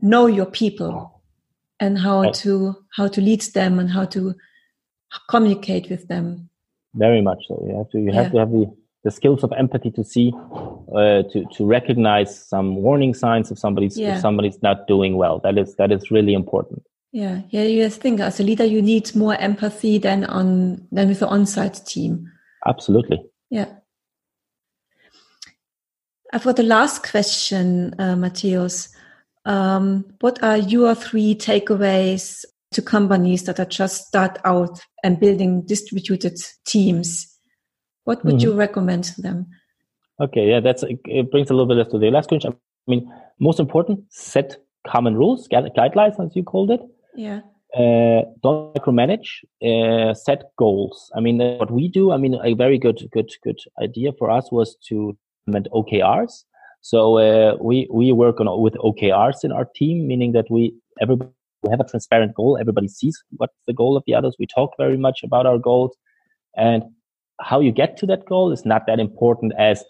know 0.00 0.26
your 0.26 0.46
people 0.46 1.22
and 1.80 1.98
how 1.98 2.30
to 2.30 2.76
how 2.96 3.08
to 3.08 3.20
lead 3.20 3.42
them 3.42 3.78
and 3.78 3.90
how 3.90 4.04
to 4.06 4.34
communicate 5.28 5.90
with 5.90 6.08
them. 6.08 6.48
Very 6.94 7.20
much 7.20 7.38
so. 7.48 7.64
You 7.66 7.76
have 7.76 7.90
to 7.90 7.98
you 7.98 8.06
yeah. 8.06 8.22
have 8.22 8.32
to 8.32 8.38
have 8.38 8.50
the, 8.50 8.66
the 9.04 9.10
skills 9.10 9.44
of 9.44 9.52
empathy 9.52 9.90
to 9.92 10.04
see 10.04 10.32
uh, 10.94 11.22
to 11.32 11.44
to 11.56 11.66
recognize 11.66 12.46
some 12.46 12.76
warning 12.76 13.14
signs 13.14 13.50
if 13.50 13.58
somebody's 13.58 13.98
yeah. 13.98 14.14
if 14.14 14.20
somebody's 14.20 14.60
not 14.62 14.86
doing 14.86 15.16
well. 15.16 15.40
That 15.44 15.58
is 15.58 15.74
that 15.76 15.92
is 15.92 16.10
really 16.10 16.34
important. 16.34 16.82
Yeah, 17.12 17.42
yeah. 17.50 17.62
You 17.62 17.88
think 17.88 18.20
as 18.20 18.40
a 18.40 18.42
leader, 18.42 18.64
you 18.64 18.82
need 18.82 19.14
more 19.14 19.34
empathy 19.36 19.98
than 19.98 20.24
on 20.24 20.86
than 20.92 21.08
with 21.08 21.20
the 21.20 21.28
on-site 21.28 21.86
team. 21.86 22.30
Absolutely. 22.66 23.24
Yeah. 23.50 23.68
I've 26.32 26.44
got 26.44 26.56
the 26.56 26.62
last 26.62 27.08
question, 27.08 27.94
uh, 27.98 28.14
Matthäus. 28.14 28.94
Um, 29.46 30.04
what 30.20 30.42
are 30.42 30.58
your 30.58 30.94
three 30.94 31.34
takeaways 31.34 32.44
to 32.72 32.82
companies 32.82 33.44
that 33.44 33.58
are 33.58 33.64
just 33.64 34.06
start 34.06 34.38
out 34.44 34.80
and 35.02 35.18
building 35.18 35.64
distributed 35.66 36.36
teams. 36.66 37.26
What 38.04 38.24
would 38.24 38.36
mm-hmm. 38.36 38.48
you 38.48 38.54
recommend 38.54 39.04
to 39.04 39.22
them? 39.22 39.46
Okay 40.20 40.48
yeah 40.48 40.60
that's 40.60 40.84
it 40.88 41.30
brings 41.30 41.50
a 41.50 41.54
little 41.54 41.66
bit 41.66 41.90
to 41.90 41.98
the 41.98 42.10
last 42.10 42.28
question. 42.28 42.52
I 42.52 42.90
mean 42.90 43.10
most 43.38 43.60
important 43.60 44.00
set 44.10 44.56
common 44.86 45.14
rules 45.14 45.48
guidelines 45.48 46.18
as 46.24 46.34
you 46.34 46.42
called 46.42 46.70
it. 46.70 46.80
Yeah. 47.14 47.40
Uh, 47.76 48.22
don't 48.42 48.74
micromanage 48.74 49.44
uh, 49.62 50.14
set 50.14 50.44
goals. 50.58 51.10
I 51.14 51.20
mean 51.20 51.40
uh, 51.40 51.56
what 51.56 51.70
we 51.70 51.88
do 51.88 52.12
i 52.12 52.16
mean 52.16 52.38
a 52.42 52.54
very 52.54 52.78
good 52.78 53.08
good 53.12 53.30
good 53.44 53.60
idea 53.82 54.12
for 54.18 54.30
us 54.30 54.50
was 54.50 54.76
to 54.88 55.16
implement 55.46 55.68
okrs 55.72 56.44
so 56.80 57.18
uh, 57.18 57.56
we 57.60 57.86
we 57.92 58.12
work 58.12 58.40
on 58.40 58.46
with 58.62 58.74
okrs 58.74 59.44
in 59.44 59.52
our 59.52 59.66
team 59.76 60.06
meaning 60.06 60.32
that 60.32 60.46
we 60.50 60.72
everybody 61.00 61.30
we 61.62 61.70
have 61.70 61.80
a 61.80 61.84
transparent 61.84 62.34
goal. 62.34 62.58
Everybody 62.60 62.88
sees 62.88 63.22
what's 63.36 63.54
the 63.66 63.72
goal 63.72 63.96
of 63.96 64.04
the 64.06 64.14
others. 64.14 64.36
We 64.38 64.46
talk 64.46 64.72
very 64.78 64.96
much 64.96 65.20
about 65.22 65.46
our 65.46 65.58
goals 65.58 65.96
and 66.56 66.82
how 67.40 67.60
you 67.60 67.72
get 67.72 67.96
to 67.98 68.06
that 68.06 68.26
goal 68.26 68.52
is 68.52 68.64
not 68.64 68.86
that 68.86 68.98
important 68.98 69.52
as, 69.58 69.84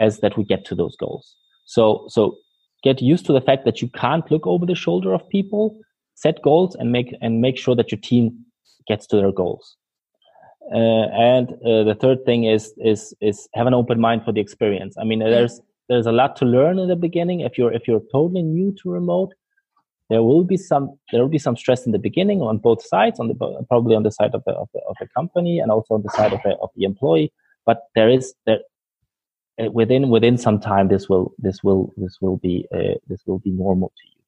as 0.00 0.20
that 0.20 0.36
we 0.36 0.44
get 0.44 0.64
to 0.66 0.74
those 0.74 0.96
goals. 0.96 1.36
So, 1.66 2.06
so 2.08 2.36
get 2.82 3.02
used 3.02 3.26
to 3.26 3.32
the 3.32 3.40
fact 3.40 3.64
that 3.64 3.82
you 3.82 3.88
can't 3.88 4.28
look 4.30 4.46
over 4.46 4.66
the 4.66 4.74
shoulder 4.74 5.12
of 5.12 5.28
people, 5.28 5.78
set 6.14 6.40
goals 6.42 6.74
and 6.76 6.92
make, 6.92 7.14
and 7.20 7.40
make 7.40 7.58
sure 7.58 7.76
that 7.76 7.90
your 7.90 8.00
team 8.00 8.44
gets 8.86 9.06
to 9.08 9.16
their 9.16 9.32
goals. 9.32 9.76
Uh, 10.72 11.08
and 11.12 11.50
uh, 11.66 11.84
the 11.84 11.96
third 12.00 12.24
thing 12.24 12.44
is 12.44 12.72
is 12.78 13.12
is 13.20 13.46
have 13.52 13.66
an 13.66 13.74
open 13.74 14.00
mind 14.00 14.24
for 14.24 14.32
the 14.32 14.40
experience. 14.40 14.96
I 14.98 15.04
mean, 15.04 15.18
there's 15.18 15.60
there's 15.90 16.06
a 16.06 16.12
lot 16.12 16.36
to 16.36 16.46
learn 16.46 16.78
in 16.78 16.88
the 16.88 16.96
beginning. 16.96 17.40
If 17.40 17.58
you're 17.58 17.70
if 17.70 17.86
you're 17.86 18.00
totally 18.10 18.42
new 18.42 18.74
to 18.82 18.90
remote, 18.90 19.34
there 20.14 20.22
will 20.22 20.44
be 20.44 20.56
some 20.56 20.96
there 21.10 21.20
will 21.22 21.34
be 21.36 21.44
some 21.46 21.56
stress 21.56 21.84
in 21.86 21.90
the 21.90 21.98
beginning 22.08 22.40
on 22.40 22.58
both 22.66 22.80
sides 22.86 23.18
on 23.18 23.26
the 23.26 23.36
probably 23.68 23.96
on 23.96 24.04
the 24.04 24.12
side 24.18 24.32
of 24.32 24.42
the 24.46 24.52
of 24.52 24.68
the, 24.72 24.80
of 24.90 24.94
the 25.00 25.08
company 25.08 25.58
and 25.58 25.72
also 25.72 25.94
on 25.94 26.02
the 26.02 26.12
side 26.18 26.32
of 26.32 26.40
the, 26.44 26.52
of 26.62 26.70
the 26.76 26.84
employee. 26.84 27.32
But 27.66 27.78
there 27.96 28.08
is 28.08 28.32
there 28.46 28.60
uh, 29.60 29.72
within 29.72 30.10
within 30.10 30.36
some 30.38 30.60
time 30.60 30.86
this 30.86 31.08
will 31.08 31.34
this 31.46 31.64
will 31.64 31.92
this 31.96 32.18
will 32.20 32.36
be 32.36 32.54
uh, 32.72 32.94
this 33.08 33.22
will 33.26 33.40
be 33.40 33.50
normal 33.50 33.92
to 33.98 34.04
you. 34.12 34.20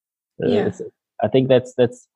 Uh, 0.42 0.54
yeah. 0.54 0.86
i 1.22 1.28
think 1.28 1.48
that's 1.48 1.72
that's 1.78 2.08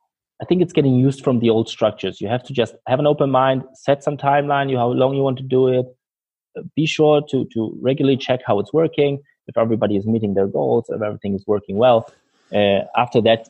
i 0.42 0.44
think 0.44 0.61
it's 0.61 0.74
getting 0.78 0.96
used 1.06 1.22
from 1.22 1.38
the 1.38 1.50
old 1.50 1.68
structures. 1.68 2.20
You 2.20 2.28
have 2.35 2.44
to 2.48 2.52
just 2.52 2.74
have 2.88 2.98
an 2.98 3.06
open 3.06 3.30
mind 3.30 3.62
set 3.74 4.02
some 4.02 4.16
timeline 4.16 4.68
you 4.70 4.78
how 4.78 4.88
long 5.02 5.14
you 5.14 5.22
want 5.28 5.38
to 5.44 5.48
do 5.59 5.62
it. 5.78 5.87
Uh, 6.56 6.62
be 6.74 6.87
sure 6.87 7.22
to 7.30 7.46
to 7.54 7.61
regularly 7.90 8.18
check 8.26 8.40
how 8.48 8.59
it's 8.59 8.72
working. 8.72 9.22
If 9.46 9.56
everybody 9.56 9.94
is 10.00 10.06
meeting 10.14 10.35
their 10.35 10.50
goals 10.59 10.85
if 10.88 11.00
everything 11.09 11.35
is 11.38 11.44
working 11.54 11.76
well 11.85 12.00
uh, 12.59 12.80
after 12.96 13.20
that 13.28 13.48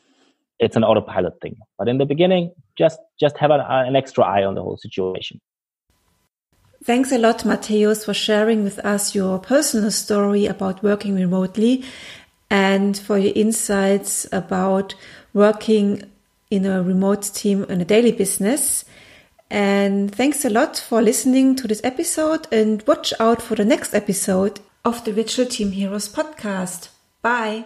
it's 0.61 0.77
an 0.77 0.83
autopilot 0.83 1.33
thing 1.41 1.55
but 1.77 1.89
in 1.89 1.97
the 1.97 2.05
beginning 2.05 2.51
just 2.77 2.99
just 3.19 3.37
have 3.37 3.51
an, 3.51 3.61
an 3.89 3.95
extra 3.95 4.23
eye 4.23 4.43
on 4.43 4.55
the 4.55 4.61
whole 4.61 4.77
situation 4.77 5.39
Thanks 6.83 7.11
a 7.11 7.19
lot, 7.19 7.43
Matthäus, 7.43 8.03
for 8.05 8.13
sharing 8.15 8.63
with 8.63 8.79
us 8.79 9.13
your 9.13 9.37
personal 9.37 9.91
story 9.91 10.47
about 10.47 10.81
working 10.81 11.13
remotely 11.13 11.85
and 12.49 12.97
for 12.97 13.19
your 13.19 13.33
insights 13.35 14.27
about 14.31 14.95
working 15.31 16.09
in 16.49 16.65
a 16.65 16.81
remote 16.81 17.21
team 17.33 17.65
in 17.69 17.81
a 17.81 17.85
daily 17.85 18.11
business. 18.11 18.83
And 19.49 20.13
thanks 20.13 20.43
a 20.43 20.49
lot 20.49 20.77
for 20.77 21.01
listening 21.01 21.55
to 21.57 21.67
this 21.67 21.81
episode 21.83 22.47
and 22.51 22.83
watch 22.87 23.13
out 23.19 23.41
for 23.41 23.55
the 23.55 23.65
next 23.65 23.93
episode 23.93 24.59
of 24.83 25.03
the 25.05 25.13
Virtual 25.13 25.45
Team 25.45 25.71
Heroes 25.71 26.09
podcast. 26.09 26.89
Bye. 27.21 27.65